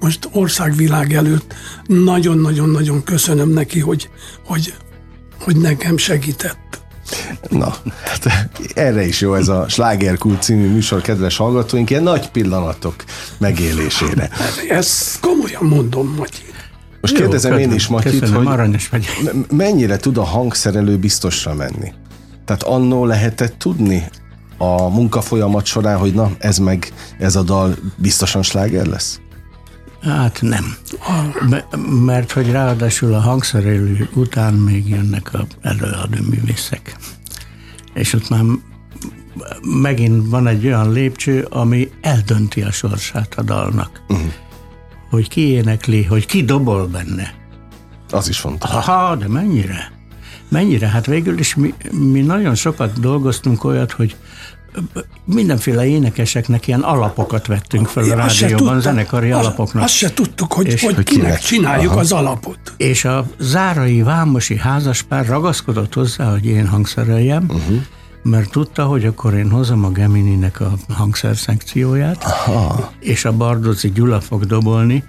most 0.00 0.28
országvilág 0.32 1.12
előtt 1.12 1.54
nagyon-nagyon-nagyon 1.86 3.02
köszönöm 3.04 3.48
neki, 3.48 3.80
hogy, 3.80 4.08
hogy, 4.44 4.74
hogy 5.40 5.56
nekem 5.56 5.96
segített. 5.96 6.58
Na, 7.48 7.74
hát 8.04 8.48
erre 8.74 9.06
is 9.06 9.20
jó 9.20 9.34
ez 9.34 9.48
a 9.48 9.68
Slágerkult 9.68 10.42
című 10.42 10.68
műsor, 10.68 11.00
kedves 11.00 11.36
hallgatóink, 11.36 11.90
ilyen 11.90 12.02
nagy 12.02 12.30
pillanatok 12.30 12.94
megélésére. 13.38 14.30
Ezt 14.68 15.20
komolyan 15.20 15.64
mondom, 15.64 16.14
Matyi. 16.18 16.42
Most 17.00 17.18
Jó, 17.18 17.20
kérdezem 17.20 17.50
köszönöm, 17.50 17.70
én 17.70 17.76
is, 17.76 17.86
Matyit, 17.86 18.20
köszönöm, 18.20 18.44
hogy 18.44 18.88
vagy. 18.90 19.46
mennyire 19.50 19.96
tud 19.96 20.16
a 20.18 20.24
hangszerelő 20.24 20.96
biztosra 20.96 21.54
menni? 21.54 21.92
Tehát 22.44 22.62
annó 22.62 23.04
lehetett 23.04 23.58
tudni 23.58 24.08
a 24.58 24.88
munkafolyamat 24.88 25.64
során, 25.64 25.98
hogy 25.98 26.14
na, 26.14 26.30
ez 26.38 26.58
meg, 26.58 26.92
ez 27.18 27.36
a 27.36 27.42
dal 27.42 27.76
biztosan 27.96 28.42
sláger 28.42 28.86
lesz? 28.86 29.20
Hát 30.06 30.38
nem. 30.42 30.76
Mert 32.04 32.32
hogy 32.32 32.50
ráadásul 32.50 33.14
a 33.14 33.20
hangszerelő 33.20 34.08
után 34.14 34.54
még 34.54 34.88
jönnek 34.88 35.34
a 35.34 35.46
előadó 35.62 36.18
művészek. 36.30 36.96
És 37.94 38.12
ott 38.12 38.28
már 38.28 38.42
megint 39.62 40.28
van 40.28 40.46
egy 40.46 40.66
olyan 40.66 40.92
lépcső, 40.92 41.42
ami 41.50 41.90
eldönti 42.00 42.62
a 42.62 42.70
sorsát 42.70 43.34
a 43.34 43.42
dalnak. 43.42 44.02
Uh-huh 44.08 44.32
hogy 45.10 45.28
ki 45.28 45.40
énekli, 45.40 46.04
hogy 46.04 46.26
ki 46.26 46.44
dobol 46.44 46.86
benne. 46.86 47.34
Az 48.10 48.28
is 48.28 48.38
fontos. 48.38 48.70
Aha, 48.70 49.16
de 49.16 49.28
mennyire? 49.28 49.92
Mennyire? 50.48 50.88
Hát 50.88 51.06
végül 51.06 51.38
is 51.38 51.54
mi, 51.54 51.74
mi 51.90 52.20
nagyon 52.20 52.54
sokat 52.54 53.00
dolgoztunk 53.00 53.64
olyat, 53.64 53.92
hogy 53.92 54.16
mindenféle 55.24 55.86
énekeseknek 55.86 56.66
ilyen 56.66 56.80
alapokat 56.80 57.46
vettünk 57.46 57.86
fel 57.86 58.10
a 58.10 58.14
rádióban, 58.14 58.80
zenekari 58.80 59.30
azt, 59.30 59.44
alapoknak. 59.44 59.82
Azt 59.82 59.94
se 59.94 60.12
tudtuk, 60.12 60.52
hogy, 60.52 60.66
és, 60.66 60.82
hogy, 60.82 60.94
hogy 60.94 61.04
kinek, 61.04 61.24
kinek 61.24 61.40
csináljuk 61.40 61.90
Aha. 61.90 62.00
az 62.00 62.12
alapot. 62.12 62.58
És 62.76 63.04
a 63.04 63.26
zárai 63.38 64.02
vámosi 64.02 64.56
házaspár 64.56 65.26
ragaszkodott 65.26 65.94
hozzá, 65.94 66.30
hogy 66.30 66.46
én 66.46 66.66
hangszereljem, 66.66 67.44
uh-huh 67.48 67.82
mert 68.30 68.50
tudta, 68.50 68.84
hogy 68.84 69.04
akkor 69.04 69.34
én 69.34 69.50
hozom 69.50 69.84
a 69.84 69.90
Gemini-nek 69.90 70.60
a 70.60 70.72
hangszerszekcióját, 70.88 72.24
Aha. 72.24 72.92
és 73.00 73.24
a 73.24 73.32
Bardozi 73.32 73.90
Gyula 73.90 74.20
fog 74.20 74.44
dobolni. 74.44 75.04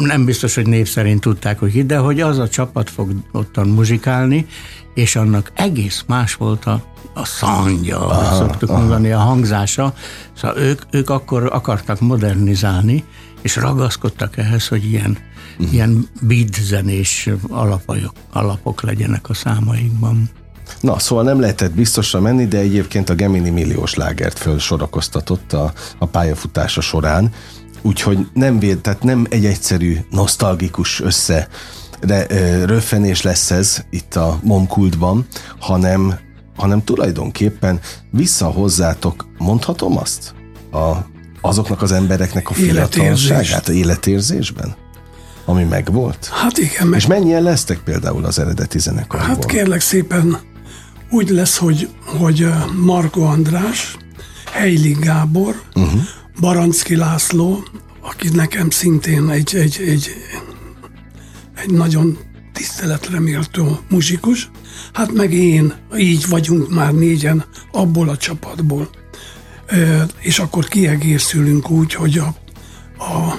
Nem 0.00 0.24
biztos, 0.24 0.54
hogy 0.54 0.66
név 0.66 0.88
szerint 0.88 1.20
tudták, 1.20 1.58
hogy 1.58 1.72
ki, 1.72 1.82
de 1.82 1.96
hogy 1.96 2.20
az 2.20 2.38
a 2.38 2.48
csapat 2.48 2.90
fog 2.90 3.12
ottan 3.32 3.68
muzsikálni, 3.68 4.46
és 4.94 5.16
annak 5.16 5.52
egész 5.54 6.04
más 6.06 6.34
volt 6.34 6.64
a, 6.64 6.82
a 7.14 7.24
szangya, 7.24 8.06
aha, 8.06 8.36
szoktuk 8.36 8.68
aha. 8.68 8.78
mondani, 8.78 9.10
a 9.10 9.18
hangzása. 9.18 9.94
Szóval 10.36 10.56
ők, 10.56 10.82
ők 10.90 11.10
akkor 11.10 11.48
akartak 11.52 12.00
modernizálni, 12.00 13.04
és 13.42 13.56
ragaszkodtak 13.56 14.36
ehhez, 14.36 14.68
hogy 14.68 14.84
ilyen, 14.84 15.18
uh-huh. 15.58 15.72
ilyen 15.72 16.08
beat 16.20 16.54
zenés 16.54 17.28
alapok, 17.48 18.12
alapok 18.32 18.82
legyenek 18.82 19.28
a 19.28 19.34
számaikban. 19.34 20.30
Na, 20.80 20.98
szóval 20.98 21.24
nem 21.24 21.40
lehetett 21.40 21.72
biztosra 21.72 22.20
menni, 22.20 22.46
de 22.46 22.58
egyébként 22.58 23.08
a 23.08 23.14
Gemini 23.14 23.50
milliós 23.50 23.94
lágert 23.94 24.38
fölsorakoztatott 24.38 25.52
a, 25.52 25.72
a 25.98 26.06
pályafutása 26.06 26.80
során, 26.80 27.32
úgyhogy 27.82 28.26
nem 28.32 28.58
véd, 28.58 28.80
tehát 28.80 29.02
nem 29.02 29.26
egy 29.30 29.44
egyszerű, 29.44 29.98
nosztalgikus 30.10 31.00
össze 31.00 31.48
ö, 32.08 32.64
röffenés 32.64 33.22
lesz 33.22 33.50
ez 33.50 33.84
itt 33.90 34.16
a 34.16 34.38
momkultban, 34.42 35.26
hanem, 35.58 36.18
hanem 36.56 36.84
tulajdonképpen 36.84 37.80
vissza 38.10 38.46
hozzátok, 38.46 39.26
mondhatom 39.38 39.98
azt? 39.98 40.34
A, 40.72 40.92
azoknak 41.40 41.82
az 41.82 41.92
embereknek 41.92 42.50
a 42.50 42.54
fiatalságát, 42.54 43.68
a 43.68 43.72
életérzésben? 43.72 44.74
Ami 45.44 45.64
megvolt? 45.64 46.30
Hát 46.32 46.58
igen. 46.58 46.86
Meg... 46.86 46.98
És 46.98 47.06
mennyien 47.06 47.42
lesztek 47.42 47.78
például 47.78 48.24
az 48.24 48.38
eredeti 48.38 48.78
zenekarból? 48.78 49.28
Hát 49.28 49.44
kérlek 49.44 49.80
szépen 49.80 50.38
úgy 51.10 51.28
lesz, 51.28 51.56
hogy, 51.56 51.88
hogy 52.04 52.46
Marko 52.76 53.20
András, 53.20 53.96
Heili 54.52 54.96
Gábor, 55.00 55.62
uh-huh. 55.74 56.00
Barancki 56.40 56.96
László, 56.96 57.64
aki 58.00 58.28
nekem 58.28 58.70
szintén 58.70 59.28
egy, 59.30 59.54
egy, 59.56 59.84
egy, 59.86 60.10
egy 61.56 61.70
nagyon 61.70 62.18
tiszteletre 62.52 63.20
méltó 63.20 63.80
muzsikus, 63.90 64.50
hát 64.92 65.12
meg 65.12 65.32
én, 65.32 65.74
így 65.96 66.28
vagyunk 66.28 66.74
már 66.74 66.94
négyen 66.94 67.44
abból 67.72 68.08
a 68.08 68.16
csapatból. 68.16 68.90
És 70.20 70.38
akkor 70.38 70.68
kiegészülünk 70.68 71.70
úgy, 71.70 71.94
hogy 71.94 72.18
a, 72.18 72.34
a, 73.04 73.34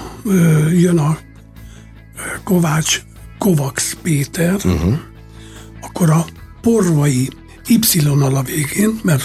jön 0.70 0.98
a 0.98 1.17
Kovács 2.43 3.01
Kovacs 3.38 3.96
Péter, 3.96 4.53
uh-huh. 4.53 4.98
akkor 5.82 6.10
a 6.10 6.25
Porvai 6.62 7.29
Y-nal 7.67 8.36
a 8.36 8.41
végén, 8.41 9.00
mert 9.03 9.24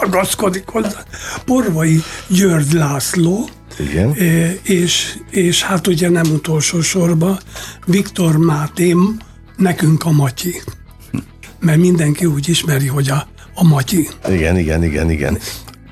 ragaszkodik 0.00 0.68
hozzá, 0.68 1.04
Porvai 1.44 2.02
György 2.28 2.72
László, 2.72 3.48
igen. 3.78 4.14
És, 4.62 5.18
és 5.30 5.62
hát 5.62 5.86
ugye 5.86 6.08
nem 6.08 6.26
utolsó 6.32 6.80
sorban 6.80 7.38
Viktor 7.86 8.36
Mátém, 8.36 9.18
nekünk 9.56 10.04
a 10.04 10.10
Matyi. 10.10 10.62
Mert 11.60 11.78
mindenki 11.78 12.24
úgy 12.24 12.48
ismeri, 12.48 12.86
hogy 12.86 13.10
a, 13.10 13.26
a 13.54 13.64
Matyi. 13.64 14.08
Igen, 14.28 14.58
igen, 14.58 14.84
igen, 14.84 15.10
igen. 15.10 15.38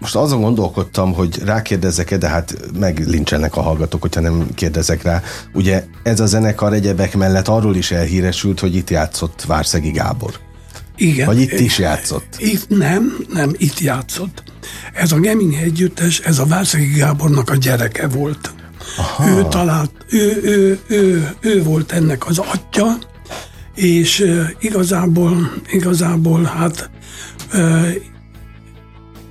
Most 0.00 0.16
azon 0.16 0.40
gondolkodtam, 0.40 1.12
hogy 1.12 1.38
rákérdezek-e, 1.44 2.16
de 2.16 2.28
hát 2.28 2.54
meglincsenek 2.78 3.56
a 3.56 3.60
hallgatók, 3.60 4.00
hogyha 4.00 4.20
nem 4.20 4.46
kérdezek 4.54 5.02
rá. 5.02 5.22
Ugye 5.52 5.84
ez 6.02 6.20
a 6.20 6.26
zenekar 6.26 6.72
egyebek 6.72 7.16
mellett 7.16 7.48
arról 7.48 7.76
is 7.76 7.90
elhíresült, 7.90 8.60
hogy 8.60 8.74
itt 8.74 8.90
játszott 8.90 9.42
Várszegi 9.42 9.90
Gábor. 9.90 10.38
Igen. 10.96 11.26
Vagy 11.26 11.40
itt 11.40 11.60
is 11.60 11.78
játszott? 11.78 12.36
Itt 12.38 12.68
nem, 12.68 13.16
nem, 13.32 13.52
itt 13.56 13.80
játszott. 13.80 14.42
Ez 14.92 15.12
a 15.12 15.20
Gemini 15.20 15.56
együttes, 15.56 16.18
ez 16.18 16.38
a 16.38 16.46
Várszegi 16.46 16.92
Gábornak 16.92 17.50
a 17.50 17.56
gyereke 17.56 18.08
volt. 18.08 18.52
Aha. 18.96 19.28
Ő 19.28 19.46
talált, 19.48 19.92
ő, 20.10 20.40
ő, 20.42 20.78
ő, 20.86 21.34
ő 21.40 21.62
volt 21.62 21.92
ennek 21.92 22.26
az 22.26 22.38
atya, 22.38 22.98
és 23.74 24.26
igazából, 24.60 25.52
igazából 25.70 26.42
hát 26.42 26.90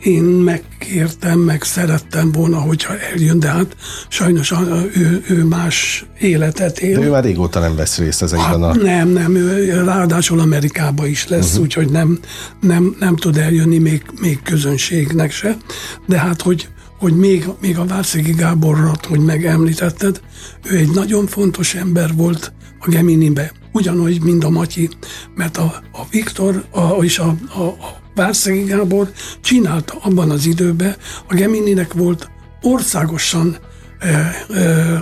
én 0.01 0.24
megkértem, 0.24 1.39
meg 1.39 1.63
szerettem 1.63 2.31
volna, 2.31 2.58
hogyha 2.58 3.00
eljön, 3.00 3.39
de 3.39 3.48
hát 3.48 3.75
sajnos 4.10 4.53
ő, 4.96 5.24
ő 5.27 5.43
más 5.43 6.05
életet 6.20 6.79
él. 6.79 7.00
De 7.00 7.05
ő 7.05 7.10
már 7.10 7.24
régóta 7.24 7.60
nem 7.60 7.75
vesz 7.75 7.98
részt 7.98 8.22
ezekben 8.22 8.48
hát 8.48 8.77
a... 8.77 8.81
Nem, 8.81 9.10
nem, 9.10 9.36
ő 9.36 9.84
ráadásul 9.84 10.39
Amerikába 10.39 11.05
is 11.05 11.27
lesz, 11.27 11.50
uh-huh. 11.50 11.62
úgyhogy 11.62 11.89
nem, 11.89 12.20
nem, 12.62 12.96
nem 13.00 13.15
tud 13.15 13.38
eljönni 13.38 13.77
még, 13.77 14.03
még 14.22 14.41
közönségnek 14.41 15.31
se. 15.31 15.58
De 16.05 16.20
hát, 16.20 16.41
hogy, 16.41 16.67
hogy 17.00 17.15
még, 17.15 17.46
még 17.62 17.77
a 17.77 17.86
Várszegi 17.86 18.31
Gáborrat, 18.31 19.05
hogy 19.05 19.20
megemlítetted, 19.20 20.22
ő 20.63 20.77
egy 20.77 20.91
nagyon 20.91 21.27
fontos 21.27 21.75
ember 21.75 22.15
volt 22.15 22.53
a 22.79 22.89
Geminibe, 22.89 23.51
ugyanúgy, 23.72 24.22
mint 24.22 24.43
a 24.43 24.50
Matyi, 24.50 24.89
mert 25.36 25.58
a, 25.58 25.81
a 25.91 26.01
Viktor 26.12 26.63
a, 26.72 27.03
és 27.03 27.20
a, 27.20 27.36
a, 27.55 27.62
a 27.62 28.00
Várszegi 28.15 28.63
Gábor 28.63 29.12
csinálta 29.41 29.98
abban 30.01 30.30
az 30.30 30.46
időben, 30.46 30.96
a 31.30 31.34
Gemininek 31.34 31.94
volt 31.94 32.30
országosan 32.62 33.58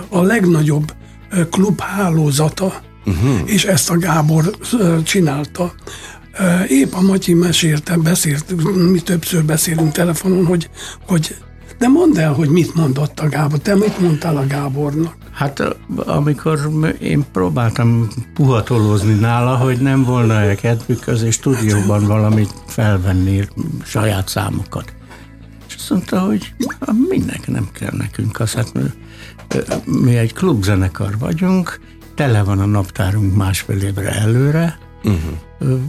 a 0.08 0.22
legnagyobb 0.22 0.94
klubhálózata, 1.50 2.82
uh-huh. 3.06 3.40
és 3.44 3.64
ezt 3.64 3.90
a 3.90 3.98
Gábor 3.98 4.56
csinálta. 5.04 5.74
Épp 6.68 6.92
a 6.92 7.00
Matyi 7.00 7.34
mesélte, 7.34 7.96
beszélt, 7.96 8.44
mi 8.90 9.00
többször 9.00 9.44
beszélünk 9.44 9.92
telefonon, 9.92 10.44
hogy, 10.44 10.70
hogy 11.06 11.36
de 11.80 11.88
mondd 11.88 12.18
el, 12.18 12.32
hogy 12.32 12.48
mit 12.48 12.74
mondott 12.74 13.20
a 13.20 13.28
Gábor. 13.28 13.58
Te 13.58 13.74
mit 13.74 14.00
mondtál 14.00 14.36
a 14.36 14.46
Gábornak? 14.46 15.14
Hát 15.32 15.76
amikor 15.96 16.58
én 17.00 17.24
próbáltam 17.32 18.08
puhatolózni 18.34 19.14
nála, 19.14 19.56
hogy 19.56 19.80
nem 19.80 20.04
volna-e 20.04 20.54
kedvük 20.54 21.00
közé 21.00 21.30
stúdióban 21.30 22.06
valamit 22.06 22.54
felvenni, 22.66 23.48
saját 23.84 24.28
számokat. 24.28 24.94
És 25.68 25.74
azt 25.74 25.90
mondta, 25.90 26.20
hogy 26.20 26.54
mindenki 27.08 27.50
nem 27.50 27.68
kell 27.72 27.92
nekünk 27.96 28.40
az, 28.40 28.52
hát 28.52 28.72
mi 29.84 30.16
egy 30.16 30.32
klubzenekar 30.32 31.18
vagyunk, 31.18 31.80
tele 32.14 32.42
van 32.42 32.58
a 32.58 32.66
naptárunk 32.66 33.36
másfél 33.36 33.82
évre 33.82 34.10
előre, 34.10 34.78
uh-huh 35.04 35.80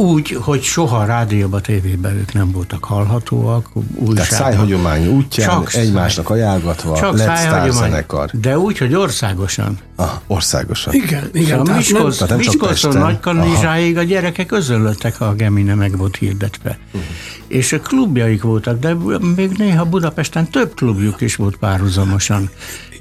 úgy, 0.00 0.38
hogy 0.40 0.62
soha 0.62 1.04
rádióba, 1.04 1.60
tévében 1.60 2.16
ők 2.16 2.32
nem 2.32 2.52
voltak 2.52 2.84
hallhatóak. 2.84 3.68
Tehát 4.14 4.30
szájhagyomány 4.30 5.06
útján, 5.06 5.48
csak 5.48 5.74
egymásnak 5.74 6.30
ajánlgatva, 6.30 6.96
csak 6.96 7.16
lett 7.16 7.70
zenekar. 7.70 8.30
De 8.32 8.58
úgy, 8.58 8.78
hogy 8.78 8.94
országosan. 8.94 9.78
Ah, 9.96 10.10
országosan. 10.26 10.94
Igen, 10.94 11.28
igen. 11.32 11.58
Szóval 11.58 11.76
Miskolc, 11.76 12.20
nem, 12.20 12.36
Miskolcon 12.36 12.96
Nagykanizsáig 12.96 13.96
a 13.98 14.02
gyerekek 14.02 14.52
özönlöttek, 14.52 15.16
ha 15.18 15.24
a 15.24 15.34
Gemine 15.34 15.74
meg 15.74 15.96
volt 15.96 16.16
hirdetve. 16.16 16.78
Uh-huh. 16.86 17.02
És 17.46 17.72
a 17.72 17.80
klubjaik 17.80 18.42
voltak, 18.42 18.78
de 18.78 18.94
még 19.36 19.50
néha 19.56 19.84
Budapesten 19.84 20.50
több 20.50 20.74
klubjuk 20.74 21.20
is 21.20 21.36
volt 21.36 21.56
párhuzamosan. 21.56 22.50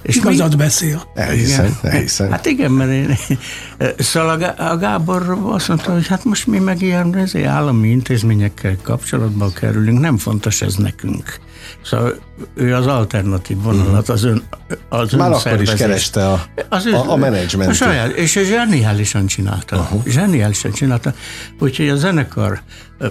És 0.09 0.15
Igazad 0.15 0.49
mi... 0.49 0.55
beszél. 0.55 1.03
Elhiszem, 1.15 1.77
elhiszem. 1.81 2.31
Hát 2.31 2.45
igen, 2.45 2.71
mert 2.71 2.91
én, 2.91 3.17
szóval 3.97 4.55
a 4.57 4.77
Gábor 4.77 5.37
azt 5.43 5.67
mondta, 5.67 5.93
hogy 5.93 6.07
hát 6.07 6.23
most 6.23 6.47
mi 6.47 6.59
meg 6.59 6.81
ilyen 6.81 7.27
állami 7.45 7.87
intézményekkel 7.87 8.77
kapcsolatban 8.83 9.53
kerülünk, 9.53 9.99
nem 9.99 10.17
fontos 10.17 10.61
ez 10.61 10.75
nekünk. 10.75 11.39
Szóval 11.83 12.15
ő 12.53 12.75
az 12.75 12.87
alternatív 12.87 13.57
vonalat, 13.61 14.09
az 14.09 14.23
ön, 14.23 14.43
az 14.89 15.11
Már 15.11 15.31
akkor 15.31 15.61
is 15.61 15.73
kereste 15.73 16.27
a, 16.27 16.45
az 16.69 16.85
a, 16.85 17.11
a 17.11 17.15
menedzsmentet. 17.15 17.75
Saját, 17.75 18.11
és 18.11 18.39
zseniálisan 18.43 19.25
csinálta. 19.25 19.77
Uh-huh. 19.77 20.05
Zseniálisan 20.05 20.71
csinálta. 20.71 21.13
Úgyhogy 21.59 21.89
a 21.89 21.95
zenekar 21.95 22.61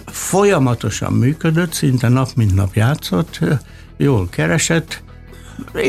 folyamatosan 0.06 1.12
működött, 1.12 1.72
szinte 1.72 2.08
nap 2.08 2.28
mint 2.34 2.54
nap 2.54 2.74
játszott, 2.74 3.38
jól 3.96 4.28
keresett, 4.28 5.02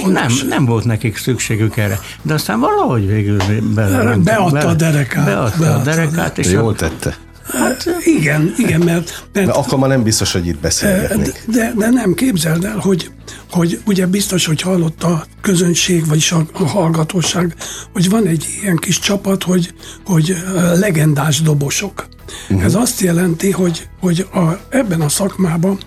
nem, 0.05 0.31
nem 0.47 0.65
volt 0.65 0.85
nekik 0.85 1.17
szükségük 1.17 1.77
erre. 1.77 1.99
De 2.21 2.33
aztán 2.33 2.59
valahogy 2.59 3.07
végül 3.07 3.37
bele 3.75 4.15
Beadta 4.15 4.67
a 4.67 4.73
derekát. 4.73 5.25
Beadta, 5.25 5.57
beadta 5.59 5.79
a 5.79 5.83
derekát. 5.83 6.37
És 6.37 6.51
Jól 6.51 6.75
tette. 6.75 7.17
Hát 7.53 7.85
igen, 8.03 8.53
igen, 8.57 8.79
mert... 8.79 9.25
mert 9.33 9.45
de 9.45 9.51
akkor 9.51 9.79
már 9.79 9.89
nem 9.89 10.03
biztos, 10.03 10.31
hogy 10.31 10.47
itt 10.47 10.59
beszélgetnék. 10.59 11.43
De, 11.47 11.73
de 11.77 11.89
nem, 11.89 12.13
képzeld 12.13 12.63
el, 12.63 12.77
hogy, 12.77 13.11
hogy 13.51 13.81
ugye 13.85 14.07
biztos, 14.07 14.45
hogy 14.45 14.61
hallott 14.61 15.03
a 15.03 15.25
közönség, 15.41 16.07
vagyis 16.07 16.31
a, 16.31 16.45
a 16.53 16.63
hallgatóság, 16.63 17.55
hogy 17.93 18.09
van 18.09 18.25
egy 18.25 18.47
ilyen 18.61 18.75
kis 18.75 18.99
csapat, 18.99 19.43
hogy, 19.43 19.73
hogy 20.05 20.37
legendás 20.79 21.41
dobosok. 21.41 22.07
Uh-huh. 22.49 22.65
Ez 22.65 22.75
azt 22.75 22.99
jelenti, 22.99 23.51
hogy, 23.51 23.87
hogy 23.99 24.27
a, 24.33 24.39
ebben 24.69 25.01
a 25.01 25.09
szakmában 25.09 25.77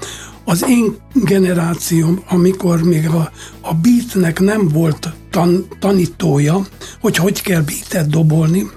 az 0.44 0.64
én 0.68 0.96
generációm, 1.14 2.22
amikor 2.28 2.82
még 2.82 3.08
a, 3.08 3.30
a 3.60 3.74
beatnek 3.74 4.40
nem 4.40 4.68
volt 4.68 5.12
tan, 5.30 5.66
tanítója, 5.78 6.66
hogy 7.00 7.16
hogy 7.16 7.42
kell 7.42 7.60
beatet 7.60 8.10
dobolni, 8.10 8.70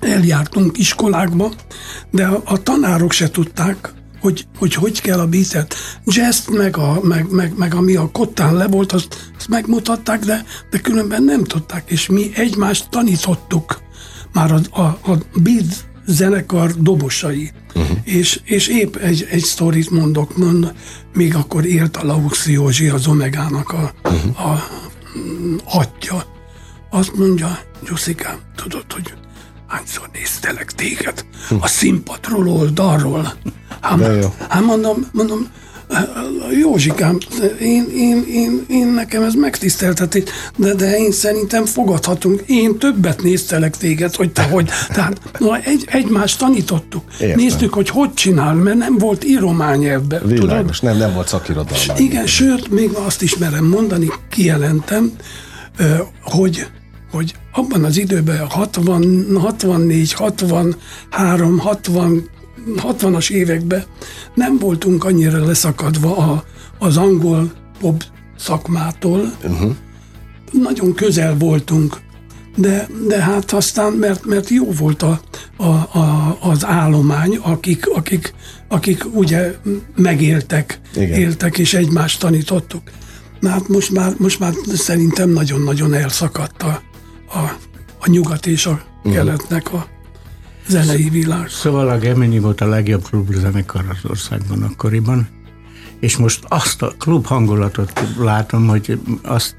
eljártunk 0.00 0.78
iskolákba, 0.78 1.52
de 2.10 2.26
a, 2.26 2.42
a 2.44 2.62
tanárok 2.62 3.12
se 3.12 3.30
tudták, 3.30 3.94
hogy, 4.20 4.46
hogy 4.58 4.74
hogy 4.74 5.00
kell 5.00 5.18
a 5.18 5.26
beatet. 5.26 5.74
jazz 6.04 6.48
meg, 6.48 6.76
a, 6.76 7.00
meg, 7.02 7.30
meg, 7.30 7.52
meg 7.56 7.74
ami 7.74 7.96
a 7.96 8.10
kottán 8.12 8.54
le 8.54 8.66
volt, 8.66 8.92
azt, 8.92 9.30
azt 9.36 9.48
megmutatták, 9.48 10.24
de, 10.24 10.44
de 10.70 10.78
különben 10.78 11.22
nem 11.22 11.44
tudták, 11.44 11.90
és 11.90 12.06
mi 12.06 12.30
egymást 12.34 12.88
tanítottuk 12.90 13.80
már 14.32 14.52
a, 14.52 14.80
a, 14.80 14.82
a 14.82 15.18
beat 15.34 15.84
zenekar 16.06 16.70
dobosai. 16.72 17.50
Uh-huh. 17.76 17.98
És, 18.04 18.40
és 18.44 18.68
épp 18.68 18.96
egy, 18.96 19.26
egy 19.30 19.42
sztorit 19.42 19.90
mondok, 19.90 20.36
mond, 20.36 20.74
még 21.14 21.34
akkor 21.34 21.64
élt 21.64 21.96
a 21.96 22.04
Laux 22.04 22.46
Józsi, 22.46 22.88
az 22.88 23.06
Omegának 23.06 23.72
a, 23.72 23.92
uh-huh. 24.04 24.50
a 24.50 24.68
atya. 25.64 26.24
Azt 26.90 27.16
mondja, 27.16 27.58
Gyuszikám, 27.86 28.38
tudod, 28.54 28.92
hogy 28.92 29.12
hányszor 29.66 30.08
néztelek 30.12 30.72
téged 30.72 31.24
a 31.60 31.66
színpadról 31.66 32.48
oldalról. 32.48 33.34
Hát, 33.80 34.34
hát 34.48 34.64
mondom, 34.64 35.06
mondom, 35.12 35.46
Józsikám, 36.60 37.18
én, 37.60 37.86
én, 37.96 38.24
én, 38.28 38.64
én 38.68 38.86
nekem 38.86 39.22
ez 39.22 39.34
megtiszteltetés, 39.34 40.22
de, 40.56 40.74
de 40.74 40.98
én 40.98 41.12
szerintem 41.12 41.64
fogadhatunk. 41.64 42.42
Én 42.46 42.78
többet 42.78 43.22
néztelek 43.22 43.76
téged, 43.76 44.14
hogy 44.14 44.32
te 44.32 44.42
hogy. 44.42 44.68
Tehát 44.88 45.20
na, 45.38 45.58
egy, 45.60 45.84
egymást 45.86 46.38
tanítottuk. 46.38 47.02
Értem. 47.20 47.36
Néztük, 47.36 47.74
hogy 47.74 47.88
hogy 47.88 48.14
csinál, 48.14 48.54
mert 48.54 48.76
nem 48.76 48.98
volt 48.98 49.24
íromány 49.24 49.84
ebben. 49.84 50.22
Világos, 50.26 50.80
nem, 50.80 50.96
nem 50.96 51.14
volt 51.14 51.28
szakirodalma. 51.28 51.98
Igen, 51.98 52.26
sőt, 52.26 52.70
még 52.70 52.90
azt 52.92 53.22
is 53.22 53.36
merem 53.36 53.64
mondani, 53.64 54.06
kijelentem, 54.30 55.12
hogy 56.22 56.66
hogy 57.12 57.34
abban 57.52 57.84
az 57.84 57.96
időben 57.96 58.46
60, 58.48 59.26
64, 59.40 60.12
63, 60.12 61.58
60 61.58 62.28
60-as 62.76 63.30
években 63.30 63.84
nem 64.34 64.58
voltunk 64.58 65.04
annyira 65.04 65.44
leszakadva 65.44 66.16
a, 66.16 66.44
az 66.78 66.96
angol 66.96 67.52
pop 67.80 68.04
szakmától. 68.38 69.32
Uh-huh. 69.44 69.74
Nagyon 70.52 70.94
közel 70.94 71.36
voltunk, 71.36 71.96
de, 72.56 72.88
de 73.08 73.22
hát 73.22 73.52
aztán, 73.52 73.92
mert, 73.92 74.24
mert 74.24 74.48
jó 74.48 74.72
volt 74.72 75.02
a, 75.02 75.20
a, 75.56 75.64
a, 75.98 76.38
az 76.40 76.64
állomány, 76.64 77.36
akik, 77.36 77.88
akik, 77.88 78.34
akik 78.68 79.04
ugye 79.14 79.54
megéltek, 79.96 80.80
Igen. 80.94 81.18
éltek 81.18 81.58
és 81.58 81.74
egymást 81.74 82.20
tanítottuk. 82.20 82.82
Na 83.40 83.48
hát 83.48 83.68
most 83.68 83.90
már, 83.90 84.14
most 84.18 84.38
már 84.38 84.52
szerintem 84.74 85.30
nagyon-nagyon 85.30 85.94
elszakadt 85.94 86.62
a, 86.62 86.82
a, 87.28 87.38
a 87.98 88.10
nyugat 88.10 88.46
és 88.46 88.66
a 88.66 88.82
keletnek 89.12 89.72
a 89.72 89.86
zenei 90.68 91.08
világ. 91.08 91.48
Szóval 91.48 91.88
a 91.88 91.98
Gemini 91.98 92.38
volt 92.38 92.60
a 92.60 92.66
legjobb 92.66 93.02
klubzenekar 93.08 93.84
az 93.88 94.10
országban 94.10 94.62
akkoriban, 94.62 95.28
és 96.00 96.16
most 96.16 96.44
azt 96.48 96.82
a 96.82 96.92
klub 96.98 97.26
hangulatot 97.26 97.92
látom, 98.18 98.66
hogy 98.66 99.00
azt 99.22 99.56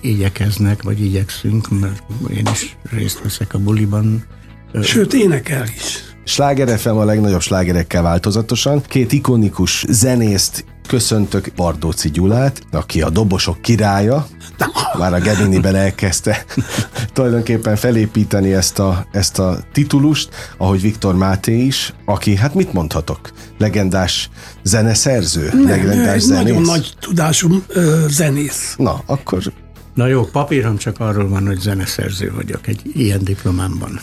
igyekeznek, 0.00 0.82
vagy 0.82 1.00
igyekszünk, 1.00 1.80
mert 1.80 2.02
én 2.30 2.48
is 2.52 2.76
részt 2.90 3.22
veszek 3.22 3.54
a 3.54 3.58
buliban. 3.58 4.24
Sőt, 4.82 5.14
énekel 5.14 5.64
is. 5.76 6.10
Sláger 6.24 6.78
FM 6.78 6.88
a 6.88 7.04
legnagyobb 7.04 7.40
slágerekkel 7.40 8.02
változatosan. 8.02 8.82
Két 8.82 9.12
ikonikus 9.12 9.84
zenészt 9.88 10.64
köszöntök 10.88 11.52
Bardóci 11.56 12.10
Gyulát, 12.10 12.62
aki 12.70 13.02
a 13.02 13.10
dobosok 13.10 13.60
királya, 13.60 14.26
már 14.98 15.14
a 15.14 15.18
Gediniben 15.18 15.74
elkezdte 15.74 16.44
tulajdonképpen 17.12 17.76
felépíteni 17.76 18.54
ezt 18.54 18.78
a, 18.78 19.06
ezt 19.12 19.38
a 19.38 19.58
titulust, 19.72 20.28
ahogy 20.58 20.80
Viktor 20.80 21.14
Máté 21.16 21.58
is, 21.58 21.94
aki, 22.04 22.36
hát 22.36 22.54
mit 22.54 22.72
mondhatok, 22.72 23.30
legendás 23.58 24.30
zeneszerző, 24.62 25.50
Nem, 25.52 25.66
legendás 25.66 26.20
zenész. 26.20 26.42
Nagyon 26.42 26.62
nagy 26.62 26.92
tudású 27.00 27.62
ö, 27.68 28.04
zenész. 28.08 28.74
Na, 28.78 29.02
akkor... 29.06 29.42
Na 29.94 30.06
jó, 30.06 30.24
papírom 30.24 30.76
csak 30.76 31.00
arról 31.00 31.28
van, 31.28 31.46
hogy 31.46 31.58
zeneszerző 31.58 32.32
vagyok, 32.34 32.66
egy 32.66 32.80
ilyen 32.94 33.24
diplomámban. 33.24 34.00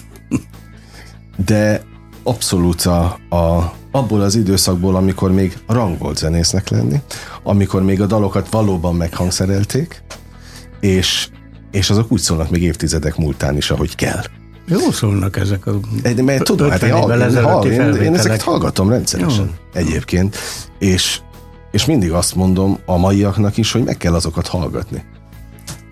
De 1.46 1.82
abszolút 2.24 2.82
a, 2.82 3.20
a, 3.30 3.74
abból 3.92 4.22
az 4.22 4.36
időszakból, 4.36 4.96
amikor 4.96 5.32
még 5.32 5.58
rang 5.68 5.98
volt 5.98 6.18
zenésznek 6.18 6.70
lenni, 6.70 7.02
amikor 7.44 7.84
még 7.84 8.02
a 8.02 8.06
dalokat 8.06 8.50
valóban 8.50 8.96
meghangszerelték, 8.96 10.02
és, 10.80 11.28
és 11.72 11.90
azok 11.90 12.12
úgy 12.12 12.20
szólnak 12.20 12.50
még 12.50 12.64
évtizedek 12.64 13.18
múltán 13.18 13.58
is, 13.58 13.72
ahogy 13.72 13.96
kell. 13.96 14.24
Jó 14.68 14.92
szólnak 14.92 15.38
ezek 15.38 15.66
a 15.66 15.80
Egy, 16.02 16.24
mert 16.24 16.44
tudom, 16.44 16.70
hát 16.70 16.82
én, 16.84 16.96
én, 16.96 17.44
hall, 17.44 17.66
én, 17.66 17.94
én 17.94 18.16
ezeket 18.16 18.42
hallgatom 18.42 18.90
rendszeresen 18.90 19.46
Jó. 19.46 19.82
egyébként, 19.82 20.38
és, 20.80 21.20
és 21.72 21.86
mindig 21.86 22.12
azt 22.12 22.36
mondom 22.36 22.80
a 22.86 22.98
maiaknak 22.98 23.58
is, 23.58 23.72
hogy 23.72 23.84
meg 23.84 23.98
kell 23.98 24.14
azokat 24.14 24.48
hallgatni. 24.48 25.04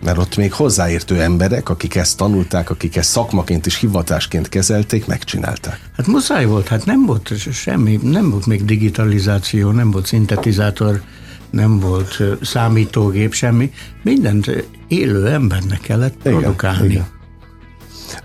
Mert 0.04 0.18
ott 0.18 0.38
még 0.38 0.54
hozzáértő 0.54 1.22
emberek, 1.22 1.70
akik 1.70 1.96
ezt 1.96 2.18
tanulták, 2.18 2.70
akik 2.70 2.96
ezt 2.96 3.10
szakmaként 3.10 3.66
és 3.66 3.80
hivatásként 3.80 4.50
kezelték, 4.50 5.06
megcsinálták. 5.06 5.80
Hát 5.98 6.08
muszáj 6.08 6.46
volt, 6.46 6.68
hát 6.68 6.86
nem 6.86 7.06
volt 7.06 7.34
semmi, 7.52 8.00
nem 8.04 8.30
volt 8.30 8.46
még 8.46 8.66
digitalizáció, 8.66 9.72
nem 9.72 9.92
volt 9.92 10.06
szintetizátor, 10.06 11.02
nem 11.50 11.80
volt 11.80 12.22
számítógép, 12.42 13.34
semmi. 13.34 13.72
Mindent 14.04 14.66
élő 14.88 15.28
embernek 15.28 15.80
kellett 15.82 16.26
igen, 16.26 16.40
produkálni. 16.40 16.86
Igen. 16.90 17.06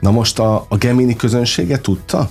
Na 0.01 0.11
most 0.11 0.39
a, 0.39 0.67
a 0.69 0.77
Gemini 0.77 1.17
közönsége 1.17 1.81
tudta, 1.81 2.31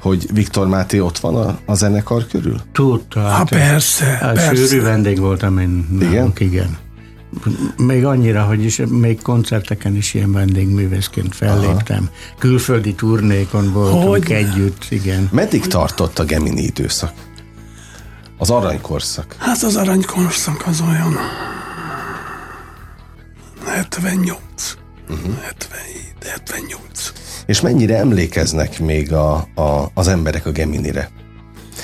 hogy 0.00 0.26
Viktor 0.32 0.68
Máté 0.68 1.00
ott 1.00 1.18
van 1.18 1.36
a, 1.36 1.58
a 1.66 1.74
zenekar 1.74 2.26
körül? 2.26 2.60
Tudta. 2.72 3.20
Hát, 3.20 3.36
ha 3.38 3.44
persze, 3.44 4.04
hát 4.04 4.34
persze. 4.34 4.54
Sűrű 4.54 4.82
vendég 4.82 5.18
voltam 5.18 5.58
én. 5.58 5.88
Igen? 5.94 6.12
Nálunk, 6.12 6.40
igen. 6.40 6.76
Még 7.76 8.04
annyira, 8.04 8.42
hogy 8.42 8.64
is, 8.64 8.80
még 8.88 9.22
koncerteken 9.22 9.96
is 9.96 10.14
ilyen 10.14 10.32
vendégművészként 10.32 11.34
felléptem. 11.34 11.98
Aha. 11.98 12.36
Külföldi 12.38 12.94
turnékon 12.94 13.72
voltunk 13.72 14.08
hogy? 14.08 14.32
együtt, 14.32 14.86
igen. 14.88 15.28
Meddig 15.32 15.66
tartott 15.66 16.18
a 16.18 16.24
Gemini 16.24 16.62
időszak? 16.62 17.12
Az 18.38 18.50
aranykorszak? 18.50 19.36
Hát 19.38 19.62
az 19.62 19.76
aranykorszak 19.76 20.66
az 20.66 20.80
olyan 20.80 21.16
78, 23.66 24.38
uh-huh. 25.08 25.38
77, 25.42 26.14
78. 26.24 27.12
És 27.46 27.60
mennyire 27.60 27.96
emlékeznek 27.96 28.80
még 28.80 29.12
a, 29.12 29.34
a, 29.54 29.90
az 29.94 30.08
emberek 30.08 30.46
a 30.46 30.50
Geminire? 30.50 31.10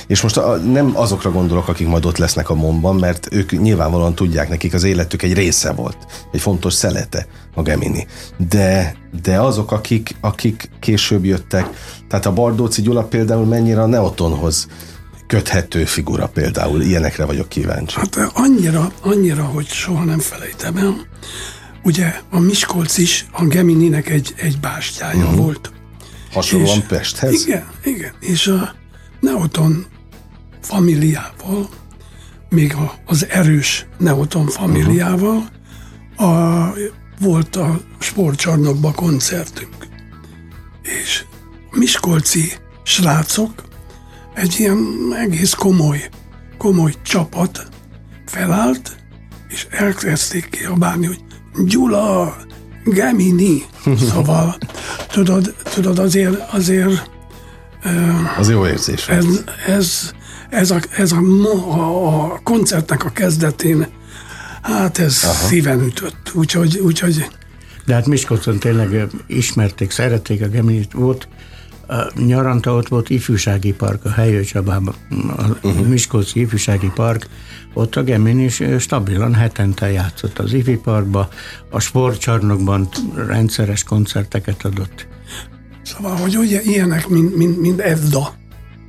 És 0.06 0.20
most 0.20 0.36
a, 0.36 0.56
nem 0.56 0.92
azokra 0.96 1.30
gondolok, 1.30 1.68
akik 1.68 1.86
majd 1.86 2.04
ott 2.04 2.16
lesznek 2.16 2.50
a 2.50 2.54
momban, 2.54 2.96
mert 2.96 3.28
ők 3.30 3.60
nyilvánvalóan 3.60 4.14
tudják, 4.14 4.48
nekik 4.48 4.74
az 4.74 4.84
életük 4.84 5.22
egy 5.22 5.32
része 5.32 5.72
volt, 5.72 5.96
egy 6.32 6.40
fontos 6.40 6.74
szelete 6.74 7.26
a 7.54 7.62
Gemini. 7.62 8.06
De, 8.48 8.94
de 9.22 9.40
azok, 9.40 9.72
akik, 9.72 10.16
akik 10.20 10.70
később 10.80 11.24
jöttek, 11.24 11.68
tehát 12.08 12.26
a 12.26 12.32
Bardóci 12.32 12.82
Gyula 12.82 13.02
például 13.02 13.44
mennyire 13.44 13.82
a 13.82 13.86
Neotonhoz 13.86 14.68
köthető 15.30 15.84
figura 15.84 16.26
például, 16.26 16.82
ilyenekre 16.82 17.24
vagyok 17.24 17.48
kíváncsi. 17.48 17.96
Hát 17.96 18.16
annyira, 18.34 18.92
annyira, 19.00 19.44
hogy 19.44 19.66
soha 19.66 20.04
nem 20.04 20.18
felejtem 20.18 20.76
el. 20.76 21.06
Ugye 21.82 22.20
a 22.30 22.38
Miskolc 22.38 22.98
is 22.98 23.26
a 23.30 23.44
Gemininek 23.44 24.08
egy, 24.08 24.34
egy 24.36 24.58
bástyája 24.60 25.24
uh-huh. 25.24 25.36
volt. 25.36 25.72
Hasonlóan 26.32 26.78
és, 26.78 26.84
Pesthez? 26.84 27.46
Igen, 27.46 27.68
igen. 27.84 28.12
És 28.20 28.46
a 28.46 28.74
Neoton 29.20 29.86
familiával, 30.60 31.68
még 32.48 32.74
a, 32.74 32.94
az 33.06 33.26
erős 33.28 33.86
Neoton 33.98 34.46
familiával 34.46 35.48
a, 36.16 36.64
volt 37.20 37.56
a 37.56 37.80
sportcsarnokban 37.98 38.94
koncertünk. 38.94 39.86
És 40.82 41.24
Miskolci 41.70 42.52
srácok 42.82 43.68
egy 44.34 44.54
ilyen 44.58 44.86
egész 45.20 45.52
komoly, 45.52 46.08
komoly 46.58 46.94
csapat 47.02 47.66
felállt, 48.26 48.96
és 49.48 49.66
elkezdték 49.70 50.48
kiabálni, 50.48 51.06
hogy 51.06 51.20
Gyula, 51.66 52.36
Gemini. 52.84 53.62
Szóval, 54.10 54.58
tudod, 55.12 55.54
tudod 55.62 55.98
azért, 55.98 56.52
azért 56.52 57.10
az 58.38 58.50
jó 58.50 58.66
érzés. 58.66 59.08
Ez, 59.08 59.26
ez, 59.66 60.12
ez, 60.50 60.70
a, 60.70 60.80
ez 60.96 61.12
a, 61.12 61.18
a, 61.18 62.32
a 62.32 62.40
koncertnek 62.42 63.04
a 63.04 63.10
kezdetén, 63.10 63.86
hát 64.62 64.98
ez 64.98 65.20
Aha. 65.22 65.32
szíven 65.32 65.80
ütött. 65.80 66.30
Úgyhogy, 66.34 66.78
úgyhogy 66.78 67.26
de 67.90 67.96
hát 67.96 68.06
Miskolcon 68.06 68.58
tényleg 68.58 69.08
ismerték, 69.26 69.90
szerették 69.90 70.42
a 70.42 70.48
Geminit. 70.48 70.92
Volt 70.92 71.28
nyaranta 72.14 72.74
ott 72.74 72.88
volt 72.88 73.10
ifjúsági 73.10 73.72
park 73.72 74.04
a 74.04 74.10
Helyő 74.10 74.42
Csabában, 74.42 74.94
a 75.36 75.42
uh-huh. 75.62 75.86
Miskolci 75.86 76.40
ifjúsági 76.40 76.90
park, 76.94 77.28
ott 77.74 77.96
a 77.96 78.02
Gemin 78.02 78.38
is 78.38 78.62
stabilan 78.78 79.34
hetente 79.34 79.90
játszott 79.90 80.38
az 80.38 80.52
ifi 80.52 80.76
parkba, 80.76 81.28
a 81.70 81.80
sportcsarnokban 81.80 82.88
rendszeres 83.26 83.84
koncerteket 83.84 84.64
adott. 84.64 85.06
Szóval, 85.82 86.16
hogy 86.16 86.36
ugye 86.36 86.60
ilyenek, 86.62 87.08
mint, 87.08 87.36
mint, 87.36 87.60
mint 87.60 87.80
Edda. 87.80 88.34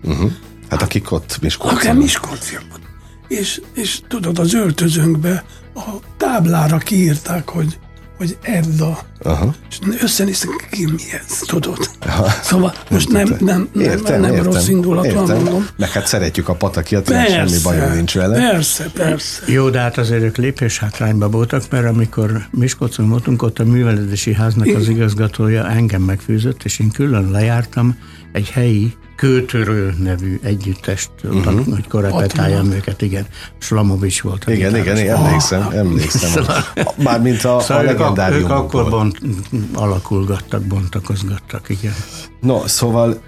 Uh-huh. 0.03 0.31
Hát 0.69 0.81
akik 0.81 1.11
ott 1.11 1.37
Miskolciak. 1.41 1.81
Akár 1.81 1.95
Miskolciakban. 1.95 2.79
És, 3.27 3.61
és 3.73 3.99
tudod, 4.07 4.39
az 4.39 4.53
öltözőnkbe 4.53 5.45
a 5.75 5.89
táblára 6.17 6.77
kiírták, 6.77 7.49
hogy 7.49 7.79
hogy 8.21 8.37
Edda. 8.41 8.99
Aha. 9.23 9.53
És 9.69 9.79
összenéztek, 10.01 10.67
ki 10.71 10.85
mi 10.85 11.01
ez, 11.21 11.37
tudod? 11.45 11.89
Aha. 11.99 12.29
Szóval 12.43 12.73
most 12.89 13.09
nem, 13.09 13.27
nem, 13.39 13.69
nem, 13.73 13.83
értem, 13.83 14.21
nem 14.21 14.33
értem, 14.33 14.51
rossz 14.51 14.67
indulatlan 14.67 15.25
mondom. 15.25 15.67
Meg 15.77 15.89
hát 15.89 16.07
szeretjük 16.07 16.49
a 16.49 16.55
patakiat, 16.55 17.07
semmi 17.07 17.57
bajom 17.63 17.93
nincs 17.93 18.13
vele. 18.13 18.51
Persze, 18.51 18.89
persze. 18.93 19.41
Jó, 19.45 19.69
de 19.69 19.79
hát 19.79 19.97
azért 19.97 20.23
ők 20.23 20.37
lépés 20.37 20.79
hátrányba 20.79 21.29
voltak, 21.29 21.63
mert 21.69 21.85
amikor 21.85 22.47
Miskolcon 22.51 23.09
voltunk, 23.09 23.43
ott 23.43 23.59
a 23.59 23.63
műveledési 23.63 24.33
háznak 24.33 24.75
az 24.75 24.87
igazgatója 24.87 25.69
engem 25.69 26.01
megfűzött, 26.01 26.63
és 26.63 26.79
én 26.79 26.91
külön 26.91 27.31
lejártam 27.31 27.97
egy 28.31 28.49
helyi 28.49 28.95
Kőtörő 29.21 29.95
nevű 29.99 30.39
együttest, 30.43 31.09
uh-huh. 31.23 31.65
hogy 31.65 31.87
korepetáljam 31.87 32.71
őket, 32.71 33.01
igen. 33.01 33.27
Slamovics 33.57 34.21
volt. 34.21 34.47
Igen, 34.47 34.75
igen, 34.75 34.97
igen, 34.97 35.25
emlékszem, 35.25 35.67
ah. 35.67 35.75
emlékszem. 35.75 36.29
Szóval, 36.35 36.63
Mármint 36.97 37.43
a, 37.43 37.59
szóval 37.59 37.83
a 37.83 37.85
legendárium. 37.85 38.41
Ők 38.41 38.49
akkor 38.49 38.89
bont, 38.89 39.17
alakulgattak, 39.73 40.61
bontakozgattak, 40.61 41.69
igen. 41.69 41.93
No, 42.39 42.67
szóval 42.67 43.21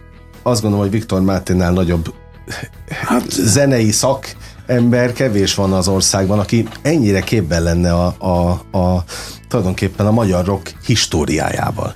azt 0.43 0.61
gondolom, 0.61 0.85
hogy 0.85 0.95
Viktor 0.95 1.21
Máténál 1.21 1.71
nagyobb 1.71 2.13
hát, 2.87 3.31
zenei 3.31 3.91
szak 3.91 4.35
ember 4.65 5.13
kevés 5.13 5.55
van 5.55 5.73
az 5.73 5.87
országban, 5.87 6.39
aki 6.39 6.67
ennyire 6.81 7.19
képben 7.19 7.63
lenne 7.63 7.93
a, 7.93 8.15
a, 8.17 8.49
a 8.77 9.03
tulajdonképpen 9.47 10.05
a 10.05 10.11
magyar 10.11 10.45
rock 10.45 10.73
históriájával. 10.85 11.95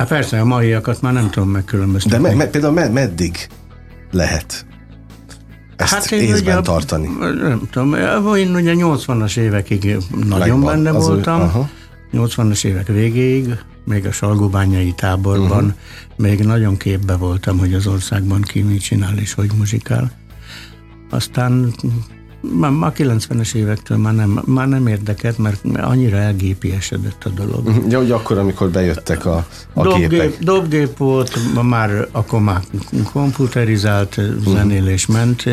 Hát 0.00 0.08
persze, 0.08 0.40
a 0.40 0.44
maiakat 0.44 1.00
már 1.02 1.12
nem 1.12 1.30
tudom 1.30 1.48
megkülönböztetni. 1.48 2.22
De 2.22 2.28
me, 2.28 2.34
me, 2.34 2.46
például 2.46 2.72
me, 2.72 2.88
meddig 2.88 3.48
lehet 4.10 4.66
ezt 5.80 5.92
hát 5.92 6.10
én 6.10 6.20
észben 6.20 6.54
ugye, 6.54 6.62
tartani? 6.62 7.08
Nem 7.42 7.68
tudom, 7.70 7.94
én 8.36 8.54
ugye 8.54 8.74
80-as 8.76 9.36
évekig 9.36 9.96
nagyon 10.10 10.38
Legban, 10.38 10.60
benne 10.60 10.90
voltam, 10.90 11.40
aha. 11.40 11.68
80-as 12.12 12.64
évek 12.64 12.86
végéig, 12.86 13.58
még 13.84 14.06
a 14.06 14.12
Salgóbányai 14.12 14.92
táborban, 14.92 15.64
uh-huh. 15.64 15.78
még 16.16 16.44
nagyon 16.44 16.76
képbe 16.76 17.16
voltam, 17.16 17.58
hogy 17.58 17.74
az 17.74 17.86
országban 17.86 18.42
ki 18.42 18.60
mit 18.60 18.82
csinál 18.82 19.18
és 19.18 19.34
hogy 19.34 19.50
muzsikál. 19.56 20.12
Aztán 21.10 21.74
már, 22.40 22.70
már 22.70 22.92
90-es 22.96 23.54
évektől 23.54 23.98
már 23.98 24.14
nem, 24.14 24.42
már 24.44 24.68
nem 24.68 24.86
érdekelt, 24.86 25.38
mert 25.38 25.64
annyira 25.76 26.16
elgépiesedett 26.16 27.24
a 27.24 27.28
dolog. 27.28 27.68
Mhm. 27.68 27.90
Ja, 27.90 27.98
hogy 27.98 28.10
akkor, 28.10 28.38
amikor 28.38 28.70
bejöttek 28.70 29.26
a, 29.26 29.46
a 29.72 29.82
dobgép, 29.82 30.08
gépek. 30.08 30.38
Dobgép 30.38 30.96
volt, 30.96 31.62
már 31.62 32.08
akkor 32.12 32.40
már 32.40 32.60
komputerizált 33.12 34.20
zenélés 34.44 35.06
ment, 35.06 35.44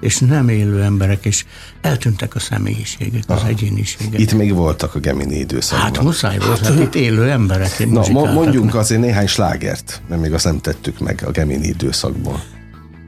és 0.00 0.18
nem 0.18 0.48
élő 0.48 0.82
emberek, 0.82 1.24
és 1.24 1.44
eltűntek 1.80 2.34
a 2.34 2.38
személyiségek, 2.38 3.22
Aha. 3.26 3.40
az 3.40 3.48
egyéniségek. 3.48 4.20
Itt 4.20 4.32
még 4.32 4.54
voltak 4.54 4.94
a 4.94 4.98
Gemini 4.98 5.38
időszakban. 5.38 5.86
Hát 5.86 6.02
muszáj 6.02 6.38
volt, 6.38 6.66
hát 6.66 6.80
itt 6.80 6.94
élő 6.94 7.30
emberek. 7.30 7.88
Na, 7.88 8.32
mondjunk 8.32 8.74
azért 8.74 9.00
néhány 9.00 9.26
slágert, 9.26 10.02
mert 10.08 10.20
még 10.20 10.32
azt 10.32 10.44
nem 10.44 10.60
tettük 10.60 10.98
meg 10.98 11.22
a 11.26 11.30
Gemini 11.30 11.66
időszakból. 11.66 12.42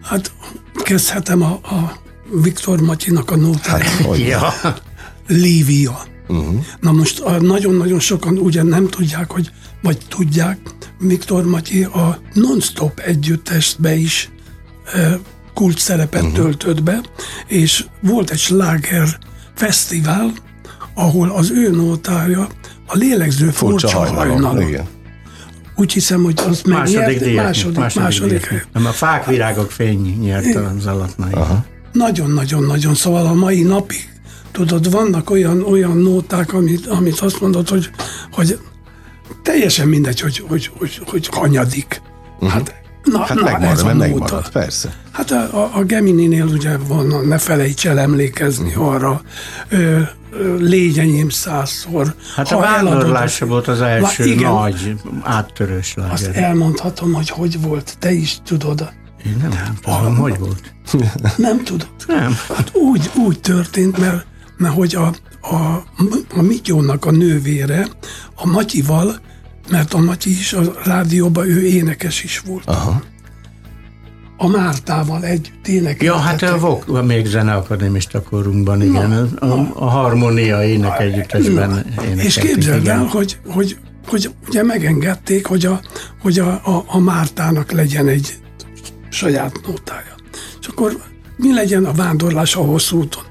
Hát 0.03 0.33
kezdhetem 0.85 1.42
a, 1.42 1.51
a 1.62 2.05
Viktor 2.42 2.80
Matyinak 2.80 3.30
a 3.30 3.36
nótája. 3.36 3.84
Hát, 3.84 4.18
ja. 4.18 4.52
Lívia. 5.26 6.02
Uh-huh. 6.28 6.64
Na 6.80 6.92
most 6.92 7.22
nagyon-nagyon 7.40 8.00
sokan 8.00 8.38
ugye 8.38 8.62
nem 8.62 8.88
tudják, 8.88 9.30
hogy 9.30 9.50
vagy 9.82 9.98
tudják, 10.08 10.58
Viktor 10.98 11.44
Matyi 11.44 11.84
a 11.84 12.18
Non-Stop 12.32 12.98
együttesbe 12.98 13.94
is 13.94 14.30
e, 14.92 15.18
kult 15.54 15.78
szerepet 15.78 16.22
uh-huh. 16.22 16.36
töltött 16.36 16.82
be, 16.82 17.00
és 17.46 17.84
volt 18.00 18.30
egy 18.30 18.38
sláger 18.38 19.18
fesztivál, 19.54 20.32
ahol 20.94 21.30
az 21.30 21.50
ő 21.50 21.70
nótája 21.70 22.48
a 22.86 22.96
lélegző 22.96 23.50
furcsa, 23.50 23.88
furcsa 23.88 24.54
úgy 25.76 25.92
hiszem, 25.92 26.22
hogy 26.22 26.40
az 26.48 26.62
Második 26.62 26.98
megnyert, 26.98 27.24
díjat. 27.24 27.44
második, 27.44 27.76
második, 27.76 28.02
második 28.02 28.44
helyet. 28.44 28.66
Nem, 28.72 28.86
a 28.86 28.90
fák, 28.90 29.26
virágok 29.26 29.70
fény 29.70 30.18
nyert 30.20 30.54
az 30.54 30.86
alatnai. 30.86 31.32
Nagyon-nagyon-nagyon, 31.96 32.94
szóval 32.94 33.26
a 33.26 33.32
mai 33.35 33.62
napig, 33.62 34.09
tudod, 34.52 34.90
vannak 34.90 35.30
olyan, 35.30 35.62
olyan 35.62 35.96
nóták, 35.96 36.52
amit, 36.52 36.87
amit 36.87 37.20
azt 37.20 37.40
mondod, 37.40 37.68
hogy, 37.68 37.90
hogy 38.32 38.59
teljesen 39.42 39.88
mindegy, 39.88 40.20
hogy, 40.20 40.38
hogy, 40.48 40.70
hogy, 40.78 41.00
hogy 41.06 41.28
hanyadik. 41.32 42.02
Hát, 42.48 42.74
na, 43.04 43.18
Hát 43.18 43.35
na, 43.38 43.42
megmarad, 43.44 43.72
ez 43.72 43.82
a 43.82 43.94
megmarad, 43.94 44.48
persze. 44.50 44.94
Hát 45.12 45.30
a, 45.30 45.62
a, 45.62 45.70
a 45.74 45.85
Gemini-nél 45.85 46.44
ugye 46.44 46.76
van, 46.76 47.26
ne 47.26 47.38
felejts 47.38 47.87
el 47.87 47.98
emlékezni 47.98 48.72
arra, 48.74 49.20
ö, 49.68 50.00
ö, 50.32 50.56
légy 50.59 50.98
enyém 50.98 51.28
százszor. 51.28 52.14
Hát 52.35 52.52
a 52.52 52.56
Ha 52.56 52.66
eladod- 52.66 53.38
volt 53.38 53.68
az 53.68 53.80
első 53.80 54.24
Na, 54.24 54.30
igen. 54.30 54.52
nagy 54.52 54.94
áttörős 55.22 55.94
Azt 56.11 56.26
láger. 56.26 56.42
elmondhatom, 56.42 57.12
hogy 57.12 57.28
hogy 57.30 57.61
volt, 57.61 57.96
te 57.98 58.12
is 58.12 58.38
tudod. 58.44 58.88
Én 59.26 59.36
nem, 59.42 59.50
nem 59.50 59.78
tudom, 59.82 60.16
hogy 60.16 60.38
volt. 60.38 60.74
Nem 61.36 61.64
tudod? 61.64 61.88
Nem. 62.06 62.36
Hát 62.56 62.74
úgy, 62.74 63.10
úgy 63.26 63.40
történt, 63.40 63.98
mert, 63.98 64.26
mert 64.56 64.74
hogy 64.74 64.94
a, 64.94 65.06
a, 65.40 65.84
a 66.34 66.42
Mityónak 66.42 67.04
a 67.04 67.10
nővére, 67.10 67.86
a 68.34 68.46
Matyival, 68.46 69.20
mert 69.70 69.94
a 69.94 69.98
Matyi 69.98 70.30
is 70.30 70.52
a 70.52 70.62
rádióban, 70.84 71.46
ő 71.46 71.66
énekes 71.66 72.24
is 72.24 72.38
volt. 72.38 72.66
Aha. 72.66 73.02
A 74.36 74.48
Mártával 74.48 75.24
együtt 75.24 75.68
énekeltek. 75.68 76.02
Ja, 76.02 76.16
hát 76.16 76.42
a 76.42 76.58
VOK, 76.58 77.06
még 77.06 77.26
zeneakadémista 77.26 78.22
korunkban, 78.22 78.82
igen. 78.82 79.30
Na, 79.40 79.54
a, 79.54 79.70
a 79.74 79.88
harmónia 79.88 80.64
ének 80.64 81.00
együttesben 81.00 81.70
énekeltük. 81.70 82.24
És 82.24 82.38
képzeld 82.38 82.82
igen. 82.82 82.98
el, 82.98 83.04
hogy, 83.04 83.38
hogy, 83.46 83.76
hogy 84.06 84.30
ugye 84.48 84.62
megengedték, 84.62 85.46
hogy, 85.46 85.66
a, 85.66 85.80
hogy 86.22 86.38
a, 86.38 86.48
a, 86.48 86.84
a 86.86 86.98
Mártának 86.98 87.72
legyen 87.72 88.08
egy 88.08 88.34
saját 89.16 89.61
nótája. 89.66 90.14
És 90.61 90.66
akkor 90.66 91.02
mi 91.37 91.52
legyen 91.52 91.85
a 91.85 91.92
vándorlás 91.92 92.57
a 92.57 92.61
hosszú 92.61 92.98
úton? 92.98 93.22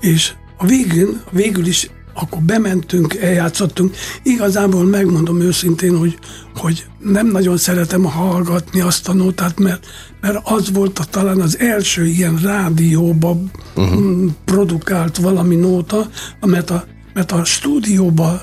És 0.00 0.32
a 0.56 0.66
végén, 0.66 1.22
végül 1.30 1.66
is 1.66 1.90
akkor 2.14 2.42
bementünk, 2.42 3.14
eljátszottunk. 3.14 3.94
Igazából 4.22 4.84
megmondom 4.84 5.40
őszintén, 5.40 5.96
hogy, 5.96 6.18
hogy 6.54 6.86
nem 6.98 7.26
nagyon 7.26 7.56
szeretem 7.56 8.04
hallgatni 8.04 8.80
azt 8.80 9.08
a 9.08 9.12
nótát, 9.12 9.58
mert, 9.58 9.86
mert 10.20 10.38
az 10.44 10.72
volt 10.72 10.98
a, 10.98 11.04
talán 11.04 11.40
az 11.40 11.58
első 11.58 12.06
ilyen 12.06 12.38
rádióba 12.42 13.36
uh-huh. 13.76 14.30
produkált 14.44 15.16
valami 15.16 15.54
nóta, 15.54 16.10
mert 16.40 16.70
a, 16.70 16.84
mert 17.14 17.32
a 17.32 17.44
stúdióba 17.44 18.40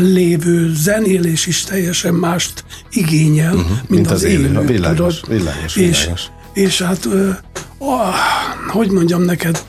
lévő 0.00 0.74
zenélés 0.74 1.46
is 1.46 1.62
teljesen 1.64 2.14
mást 2.14 2.64
igényel, 2.90 3.54
uh-huh. 3.54 3.70
mint, 3.70 3.88
mint 3.88 4.06
az, 4.06 4.12
az 4.12 4.22
élő. 4.22 4.48
élő. 4.48 4.60
Világos, 4.60 5.20
tudod? 5.20 5.38
világos, 5.38 5.76
és, 5.76 5.98
világos. 6.00 6.22
és 6.52 6.82
hát, 6.82 7.08
ah, 7.78 8.14
hogy 8.68 8.90
mondjam 8.90 9.22
neked, 9.22 9.64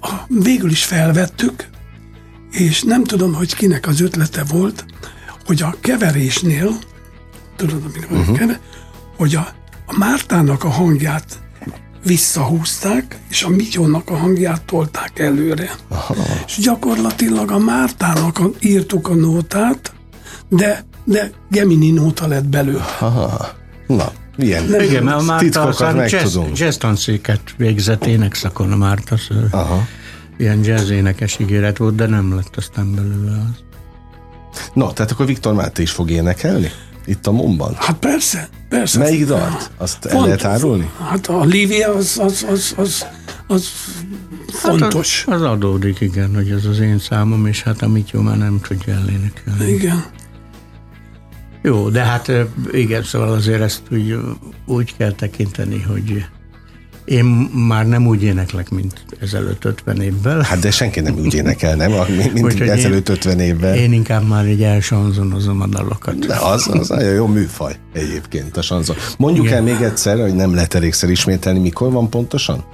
ah, 0.00 0.10
végül 0.28 0.70
is 0.70 0.84
felvettük, 0.84 1.66
és 2.50 2.82
nem 2.82 3.04
tudom, 3.04 3.34
hogy 3.34 3.54
kinek 3.54 3.86
az 3.86 4.00
ötlete 4.00 4.44
volt, 4.44 4.84
hogy 5.46 5.62
a 5.62 5.74
keverésnél, 5.80 6.78
tudod, 7.56 7.82
Mhm. 8.08 8.18
uh-huh. 8.18 8.38
kever, 8.38 8.60
hogy 9.16 9.34
a, 9.34 9.48
a 9.86 9.98
Mártának 9.98 10.64
a 10.64 10.68
hangját 10.68 11.38
visszahúzták, 12.06 13.18
és 13.30 13.42
a 13.42 13.48
Mityónak 13.48 14.10
a 14.10 14.16
hangját 14.16 14.62
tolták 14.62 15.18
előre. 15.18 15.70
Aha. 15.88 16.14
És 16.46 16.58
gyakorlatilag 16.62 17.50
a 17.50 17.58
Mártának 17.58 18.40
írtuk 18.60 19.08
a 19.08 19.14
nótát, 19.14 19.92
de, 20.48 20.84
de 21.04 21.30
Gemini 21.50 21.90
nóta 21.90 22.26
lett 22.26 22.44
belőle. 22.44 22.84
Aha. 23.00 23.48
Na, 23.86 24.12
ilyen 24.36 24.80
Igen, 24.80 25.02
mert 25.02 25.20
a 25.20 25.22
Márta 25.22 25.62
aztán 25.62 26.08
jazz, 26.08 26.38
jazz 26.54 26.76
tanszéket 26.76 27.40
végzett 27.56 28.06
énekszakon 28.06 28.72
a 28.72 28.76
Márta, 28.76 29.16
Aha. 29.50 29.86
ilyen 30.38 30.64
jazz 30.64 30.90
énekes 30.90 31.38
ígéret 31.38 31.76
volt, 31.76 31.94
de 31.94 32.06
nem 32.06 32.34
lett 32.34 32.56
aztán 32.56 32.94
belőle 32.94 33.30
az. 33.30 33.64
No, 34.72 34.92
tehát 34.92 35.10
akkor 35.10 35.26
Viktor 35.26 35.54
Máté 35.54 35.82
is 35.82 35.90
fog 35.90 36.10
énekelni? 36.10 36.70
Itt 37.06 37.26
a 37.26 37.32
Momban? 37.32 37.74
Hát 37.76 37.96
persze, 37.96 38.48
persze. 38.68 38.98
Melyik 38.98 39.26
dalt? 39.26 39.70
Azt 39.76 40.04
el 40.04 40.10
Font- 40.10 40.24
lehet 40.24 40.44
árulni? 40.44 40.90
Hát 41.08 41.26
a 41.26 41.44
Lívia 41.44 41.94
az, 41.94 42.18
az, 42.22 42.46
az, 42.48 42.74
az, 42.76 43.06
az 43.46 43.68
fontos. 44.52 45.24
Hát 45.24 45.34
az, 45.34 45.40
az 45.40 45.48
adódik, 45.48 46.00
igen, 46.00 46.34
hogy 46.34 46.50
ez 46.50 46.64
az 46.64 46.78
én 46.80 46.98
számom, 46.98 47.46
és 47.46 47.62
hát 47.62 47.82
amit 47.82 48.10
jó 48.10 48.20
már 48.20 48.38
nem 48.38 48.60
tudja 48.60 48.94
elénekelni. 48.94 49.72
Igen. 49.72 50.04
Jó, 51.62 51.88
de 51.88 52.02
hát 52.04 52.32
igen, 52.72 53.02
szóval 53.02 53.32
azért 53.32 53.60
ezt 53.60 53.82
úgy, 53.90 54.18
úgy 54.66 54.96
kell 54.96 55.12
tekinteni, 55.12 55.80
hogy 55.80 56.24
én 57.06 57.24
már 57.68 57.86
nem 57.86 58.06
úgy 58.06 58.22
éneklek, 58.22 58.70
mint 58.70 59.04
ezelőtt 59.20 59.64
50 59.64 60.00
évvel. 60.00 60.40
Hát 60.40 60.58
de 60.58 60.70
senki 60.70 61.00
nem 61.00 61.18
úgy 61.18 61.34
énekel, 61.34 61.74
nem? 61.74 61.92
Mint 62.32 62.42
Úgyhogy 62.42 62.68
ezelőtt 62.68 63.08
50 63.08 63.40
évvel. 63.40 63.76
Én 63.76 63.92
inkább 63.92 64.28
már 64.28 64.44
egy 64.44 64.62
elsanzonozom 64.62 65.60
a 65.60 65.66
dalokat. 65.66 66.26
De 66.26 66.36
az, 66.36 66.68
az 66.72 66.88
nagyon 66.88 67.12
jó 67.12 67.26
műfaj 67.26 67.76
egyébként 67.92 68.56
a 68.56 68.62
sanzon. 68.62 68.96
Mondjuk 69.18 69.44
Igen. 69.44 69.56
el 69.56 69.62
még 69.62 69.80
egyszer, 69.80 70.20
hogy 70.20 70.34
nem 70.34 70.54
lehet 70.54 70.74
elégszer 70.74 71.10
ismételni, 71.10 71.58
mikor 71.58 71.92
van 71.92 72.10
pontosan? 72.10 72.64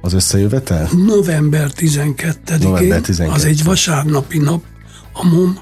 Az 0.00 0.12
összejövetel? 0.12 0.88
November 1.06 1.70
12-én, 1.76 2.58
November 2.60 3.00
12. 3.00 3.32
az 3.32 3.44
egy 3.44 3.64
vasárnapi 3.64 4.38
nap, 4.38 4.62
a 5.12 5.26
MOM 5.26 5.58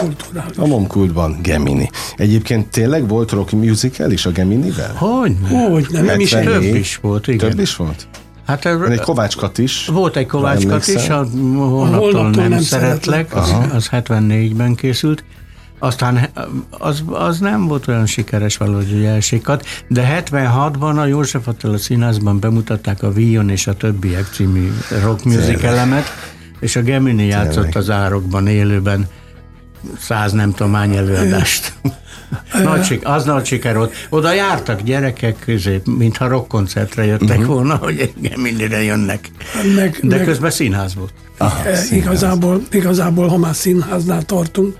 kulturális. 0.00 0.56
A 0.56 0.66
Momkultban 0.66 1.38
Gemini. 1.42 1.90
Egyébként 2.16 2.68
tényleg 2.68 3.08
volt 3.08 3.30
rock 3.30 3.50
musical 3.50 4.10
is 4.10 4.26
a 4.26 4.30
Geminivel? 4.30 4.94
Hogy? 4.94 5.36
Hogy 5.70 5.86
nem, 5.90 6.04
nem 6.04 6.20
is 6.20 6.34
74? 6.34 6.70
Több 6.70 6.80
is 6.80 6.96
volt, 6.96 7.28
igen. 7.28 7.50
Több 7.50 7.58
is 7.58 7.76
volt? 7.76 8.06
Hát 8.46 8.64
Van 8.64 8.90
egy 8.90 9.00
Kovácskat 9.00 9.58
is. 9.58 9.86
Volt 9.86 10.16
egy 10.16 10.26
Kovácskat 10.26 10.86
is, 10.86 11.08
a 11.08 11.24
Holnaptól 11.24 11.78
Holnaptól 11.78 12.30
nem, 12.30 12.48
nem 12.48 12.60
szeretlek, 12.60 13.36
az, 13.36 13.54
az 13.72 13.88
74-ben 13.92 14.74
készült. 14.74 15.24
Aztán 15.78 16.28
az, 16.70 17.02
az 17.06 17.38
nem 17.38 17.66
volt 17.66 17.88
olyan 17.88 18.06
sikeres 18.06 18.56
valahogy, 18.56 18.90
hogy 18.90 19.04
elsikat, 19.04 19.66
de 19.88 20.24
76-ban 20.26 20.98
a 20.98 21.04
József 21.04 21.48
Attila 21.48 21.78
színházban 21.78 22.40
bemutatták 22.40 23.02
a 23.02 23.12
Víjon 23.12 23.48
és 23.48 23.66
a 23.66 23.74
többiek 23.74 24.26
című 24.32 24.72
rock 25.02 25.24
music 25.24 25.62
elemet, 25.62 26.04
és 26.60 26.76
a 26.76 26.82
Gemini 26.82 27.26
játszott 27.26 27.74
az 27.74 27.90
árokban 27.90 28.46
élőben 28.46 29.08
száz 29.98 30.32
nem 30.32 30.52
tudom 30.52 30.72
hány 30.72 30.96
előadást. 30.96 31.72
nagy 32.62 32.84
sik, 32.84 33.06
az 33.06 33.24
nagy 33.24 33.44
siker 33.44 33.76
volt. 33.76 33.94
Oda 34.08 34.32
jártak 34.32 34.82
gyerekek 34.82 35.36
közé, 35.44 35.82
mintha 35.84 36.28
rockkoncertre 36.28 37.04
jöttek 37.04 37.38
uh-huh. 37.38 37.46
volna, 37.46 37.76
hogy 37.76 38.12
Geminire 38.16 38.82
jönnek. 38.82 39.30
Meg, 39.76 39.98
De 40.02 40.16
meg, 40.16 40.24
közben 40.24 40.50
színház 40.50 40.94
volt. 40.94 41.12
e, 41.38 41.84
igazából, 41.90 42.62
igazából, 42.70 43.28
ha 43.28 43.36
már 43.36 43.54
színháznál 43.54 44.22
tartunk, 44.22 44.76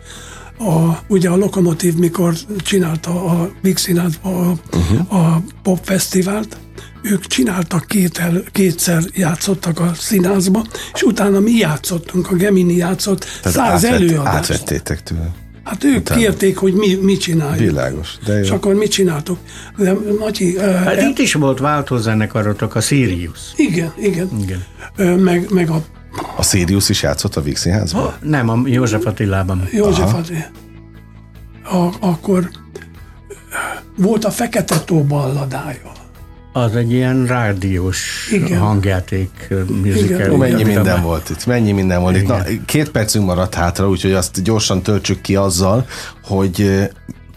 a, 0.58 0.98
ugye 1.06 1.28
a 1.28 1.36
Lokomotív, 1.36 1.94
mikor 1.94 2.34
csinálta 2.56 3.24
a 3.24 3.50
Big 3.62 3.76
Színházban 3.76 4.34
a, 4.34 4.76
uh-huh. 4.76 5.14
a 5.14 5.42
popfesztivált, 5.62 6.56
ők 7.02 7.26
csináltak 7.26 7.86
két 7.86 8.18
el, 8.18 8.42
kétszer 8.52 9.02
játszottak 9.14 9.80
a 9.80 9.90
színházba, 9.94 10.64
és 10.94 11.02
utána 11.02 11.40
mi 11.40 11.52
játszottunk, 11.52 12.30
a 12.30 12.34
Gemini 12.34 12.74
játszott 12.76 13.24
száz 13.44 13.56
átvett- 13.58 13.92
előadást. 13.92 14.26
Átvettétek 14.50 15.02
tőle. 15.02 15.30
Hát 15.64 15.84
ők 15.84 15.96
Utána. 15.96 16.20
kérték, 16.20 16.56
hogy 16.56 16.72
mi, 16.74 16.94
mi 16.94 17.16
csináljuk. 17.16 17.58
Világos, 17.68 18.18
de 18.24 18.32
jó. 18.34 18.40
És 18.40 18.50
akkor 18.50 18.74
mit 18.74 18.90
csináltuk? 18.90 19.38
De 19.76 19.94
Matyi, 20.18 20.58
Hát 20.58 20.96
uh, 20.96 21.08
itt 21.08 21.18
is 21.18 21.32
volt 21.34 21.58
váltózenekarotok, 21.58 22.74
a 22.74 22.80
Sirius. 22.80 23.38
igen, 23.56 23.92
igen. 23.98 24.28
Igen. 24.42 24.64
Ö, 24.96 25.16
meg, 25.16 25.46
meg 25.50 25.70
a 25.70 25.82
A 26.36 26.42
Sirius 26.42 26.88
is 26.88 27.02
játszott 27.02 27.36
a 27.36 27.42
Víg 27.42 27.56
Színházban? 27.56 28.14
Nem, 28.22 28.48
a 28.48 28.60
József 28.64 29.06
Attilában. 29.06 29.68
József 29.72 30.14
Adi. 30.14 30.44
A, 31.64 31.88
akkor 32.00 32.50
volt 33.96 34.24
a 34.24 34.30
Fekete 34.30 34.78
tó 34.78 35.02
balladája. 35.04 35.92
Az 36.52 36.76
egy 36.76 36.92
ilyen 36.92 37.26
rádiós 37.26 38.28
Igen. 38.32 38.58
hangjáték 38.58 39.48
musical. 39.82 40.18
Igen. 40.18 40.30
Mennyi 40.30 40.62
minden 40.62 40.98
a- 40.98 41.02
volt 41.02 41.30
itt, 41.30 41.46
mennyi 41.46 41.72
minden 41.72 42.00
volt 42.00 42.16
itt. 42.16 42.26
Na, 42.26 42.42
két 42.64 42.90
percünk 42.90 43.26
maradt 43.26 43.54
hátra, 43.54 43.88
úgyhogy 43.88 44.12
azt 44.12 44.42
gyorsan 44.42 44.82
töltsük 44.82 45.20
ki 45.20 45.36
azzal, 45.36 45.86
hogy 46.22 46.88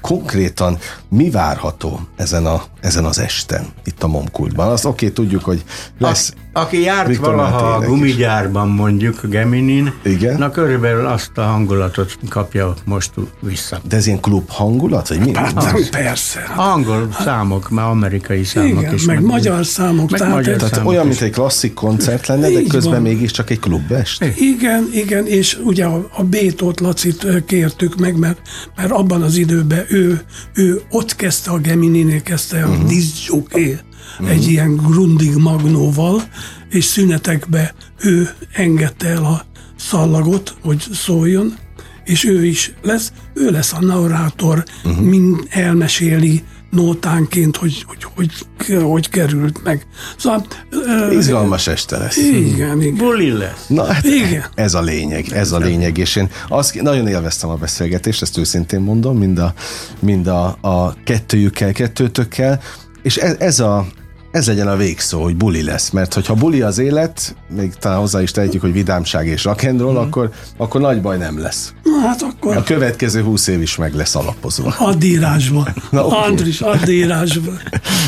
konkrétan 0.08 0.78
mi 1.10 1.30
várható 1.30 2.00
ezen, 2.16 2.46
a, 2.46 2.64
ezen 2.82 3.06
az 3.06 3.20
esten, 3.20 3.66
itt 3.86 4.04
a 4.04 4.08
Momkultban. 4.08 4.72
Azt 4.72 4.86
oké, 4.86 5.10
tudjuk, 5.10 5.44
hogy 5.44 5.64
lesz 5.98 6.34
Aki 6.54 6.82
járt 6.82 7.08
Viktor 7.08 7.36
valaha 7.36 7.74
a 7.74 7.82
gumigyárban 7.82 8.68
mondjuk 8.70 9.20
Geminin, 9.30 9.94
Igen. 10.04 10.38
na 10.38 10.50
körülbelül 10.50 11.06
azt 11.06 11.38
a 11.38 11.42
hangulatot 11.42 12.18
kapja 12.30 12.74
most 12.86 13.12
vissza. 13.40 13.80
De 13.88 13.96
ez 13.96 14.08
ilyen 14.08 14.20
klub 14.20 14.50
hangulat, 14.50 15.08
vagy 15.08 15.20
mi? 15.20 15.36
Hát 15.36 15.56
Az. 15.74 15.90
persze. 15.90 16.40
Angol 16.56 17.08
számok, 17.20 17.70
már 17.70 17.90
amerikai 17.90 18.44
számok 18.44 18.82
Igen, 18.82 18.94
is. 18.94 19.06
meg 19.06 19.22
magyar 19.22 19.66
számok. 19.66 20.10
Meg 20.10 20.20
tehát 20.20 20.36
magyar 20.36 20.56
Tehát 20.56 20.74
számok 20.74 20.90
olyan, 20.90 21.04
is. 21.04 21.10
mint 21.10 21.22
egy 21.22 21.32
klasszik 21.32 21.74
koncert 21.74 22.28
lenne, 22.28 22.50
de 22.50 22.60
Így 22.60 22.70
közben 22.70 22.92
van. 22.94 23.02
mégiscsak 23.02 23.50
egy 23.50 23.60
klubest. 23.60 24.26
Igen, 24.36 24.90
igen, 24.94 25.28
és 25.28 25.60
ugye 25.64 25.86
a, 25.86 26.08
a 26.16 26.24
Bétót 26.24 26.80
Lacit 26.80 27.28
kértük 27.46 27.96
meg, 27.96 28.18
mert, 28.18 28.40
mert 28.76 28.92
abban 28.92 29.22
az 29.22 29.36
időben 29.36 29.86
ő, 29.94 30.22
ő 30.54 30.82
ott 30.90 31.16
kezdte 31.16 31.52
a 31.52 31.60
Gemininél 31.60 32.22
kezdte 32.22 32.64
a 32.64 32.68
uh-huh. 32.70 32.88
diszjoké 32.88 33.80
egy 34.28 34.48
ilyen 34.48 34.76
Grundig 34.76 35.36
Magnóval, 35.36 36.24
és 36.70 36.86
szünetekbe 36.86 37.76
ő 38.02 38.30
engedte 38.52 39.08
el 39.08 39.24
a 39.24 39.46
szallagot, 39.76 40.56
hogy 40.62 40.86
szóljon, 40.92 41.58
és 42.04 42.26
ő 42.26 42.46
is 42.46 42.74
lesz, 42.82 43.12
ő 43.34 43.50
lesz 43.50 43.74
a 43.74 43.82
narrátor, 43.82 44.64
uh-huh. 44.84 45.06
mind 45.06 45.48
elmeséli 45.50 46.44
nótánként, 46.74 47.58
hogy 47.58 47.84
hogy, 47.88 48.06
hogy, 48.16 48.32
hogy 48.82 49.10
került 49.10 49.64
meg. 49.64 49.86
Szóval... 50.18 50.46
Izgalmas 51.12 51.68
este 51.68 51.98
lesz. 51.98 52.18
igen, 52.18 52.82
igen. 52.82 52.96
Buli 52.96 53.32
lesz. 53.32 53.66
Na 53.68 53.84
hát 53.84 54.04
Igen. 54.04 54.44
ez 54.56 54.74
a 54.74 54.82
lényeg, 54.82 55.32
ez 55.32 55.52
a 55.52 55.58
lényeg, 55.58 55.98
és 55.98 56.16
én 56.16 56.30
azt, 56.48 56.82
nagyon 56.82 57.08
élveztem 57.08 57.50
a 57.50 57.56
beszélgetést, 57.56 58.22
ezt 58.22 58.38
őszintén 58.38 58.80
mondom, 58.80 59.18
mind 59.18 59.40
a, 59.40 59.54
mind 60.00 60.28
a, 60.28 60.58
a 60.62 60.96
kettőjükkel, 61.04 61.72
kettőtökkel, 61.72 62.62
és 63.02 63.18
ez, 63.18 63.36
ez 63.40 63.60
a 63.60 63.86
ez 64.34 64.48
legyen 64.48 64.68
a 64.68 64.76
végszó, 64.76 65.24
hogy 65.24 65.36
buli 65.36 65.64
lesz, 65.64 65.90
mert 65.90 66.14
hogyha 66.14 66.34
buli 66.34 66.62
az 66.62 66.78
élet, 66.78 67.36
még 67.56 67.74
talán 67.74 68.00
hozzá 68.00 68.22
is 68.22 68.32
tehetjük, 68.32 68.62
hogy 68.62 68.74
vidámság 68.74 69.28
és 69.28 69.44
rock'n'roll, 69.46 69.96
akkor, 69.96 70.30
akkor 70.58 70.82
nagy 70.82 71.02
baj 71.02 71.18
nem 71.18 71.40
lesz. 71.40 71.74
Na, 71.84 72.08
hát 72.08 72.22
akkor 72.22 72.58
A 72.58 72.64
következő 72.64 73.22
húsz 73.24 73.48
év 73.48 73.62
is 73.62 73.76
meg 73.76 73.94
lesz 73.94 74.16
alapozva. 74.16 74.76
add 74.78 75.04
írásba. 75.04 75.68
Na, 75.92 76.06
oké. 76.06 76.16
Andris, 76.16 76.62
add 76.62 76.90
írásba. 76.90 77.52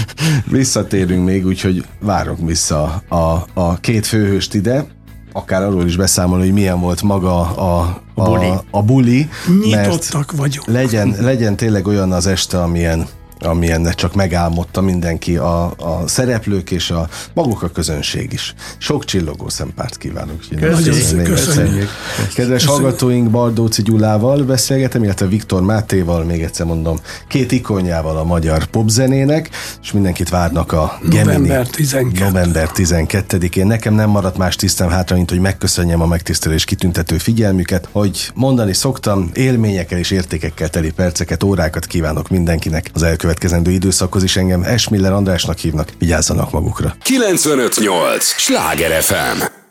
Visszatérünk 0.52 1.26
még, 1.26 1.46
úgyhogy 1.46 1.86
várok 2.00 2.38
vissza 2.42 3.02
a, 3.10 3.46
a 3.54 3.78
két 3.80 4.06
főhőst 4.06 4.54
ide, 4.54 4.86
akár 5.34 5.64
arról 5.64 5.86
is 5.86 5.96
beszámolni, 5.96 6.44
hogy 6.44 6.54
milyen 6.54 6.80
volt 6.80 7.02
maga 7.02 7.40
a, 7.56 8.02
a, 8.16 8.24
buli. 8.24 8.46
a, 8.48 8.64
a 8.72 8.82
buli 8.84 9.30
mert 9.48 9.86
Nyitottak 9.88 10.32
vagyunk. 10.32 10.68
legyen, 10.68 11.16
legyen 11.20 11.56
tényleg 11.56 11.88
olyan 11.88 12.12
az 12.12 12.28
este, 12.28 12.62
amilyen 12.62 13.08
amilyen 13.45 13.93
csak 13.95 14.15
megálmodta 14.15 14.81
mindenki, 14.81 15.38
a, 15.38 15.65
a 15.65 16.03
szereplők 16.08 16.71
és 16.71 16.91
a 16.91 17.10
maguk 17.34 17.63
a 17.63 17.69
közönség 17.69 18.34
is. 18.34 18.53
Sok 18.77 19.05
csillogó 19.05 19.49
szempárt 19.49 19.97
kívánok. 19.97 20.39
Köszönjük. 20.60 21.23
Köszönjük. 21.23 21.89
Kedves 22.36 22.65
hallgatóink, 22.65 23.29
Bardóci 23.29 23.81
Gyulával 23.81 24.43
beszélgetem, 24.43 25.03
illetve 25.03 25.25
Viktor 25.25 25.62
Mátéval, 25.62 26.23
még 26.23 26.43
egyszer 26.43 26.65
mondom, 26.65 26.99
két 27.27 27.51
ikonjával 27.51 28.17
a 28.17 28.23
magyar 28.23 28.65
popzenének, 28.65 29.49
és 29.81 29.91
mindenkit 29.91 30.29
várnak 30.29 30.71
a 30.71 30.99
Gemini. 31.10 31.47
November 31.47 31.67
12. 31.67 32.23
November 32.23 32.69
12-én. 32.73 33.67
Nekem 33.67 33.93
nem 33.93 34.10
maradt 34.10 34.38
más 34.38 34.55
tisztem 34.55 34.89
hátra, 34.89 35.15
mint 35.15 35.29
hogy 35.29 35.39
megköszönjem 35.39 36.01
a 36.01 36.05
megtisztelő 36.05 36.55
és 36.55 36.63
kitüntető 36.65 37.17
figyelmüket, 37.17 37.89
hogy 37.91 38.31
mondani 38.34 38.73
szoktam, 38.73 39.29
élményekkel 39.34 39.97
és 39.97 40.12
értékekkel 40.12 40.69
teli 40.69 40.91
perceket, 40.91 41.43
órákat 41.43 41.86
kívánok 41.86 42.29
mindenkinek 42.29 42.89
az 42.93 43.03
elkövetkezendő 43.36 43.71
időszakhoz 43.71 44.24
is 44.24 44.38
engem 44.38 44.63
Esmiller 44.63 45.12
Andrásnak 45.12 45.58
hívnak, 45.58 45.89
vigyázzanak 45.98 46.52
magukra. 46.52 46.95
958! 47.02 48.26
Sláger 48.26 49.02
FM! 49.02 49.64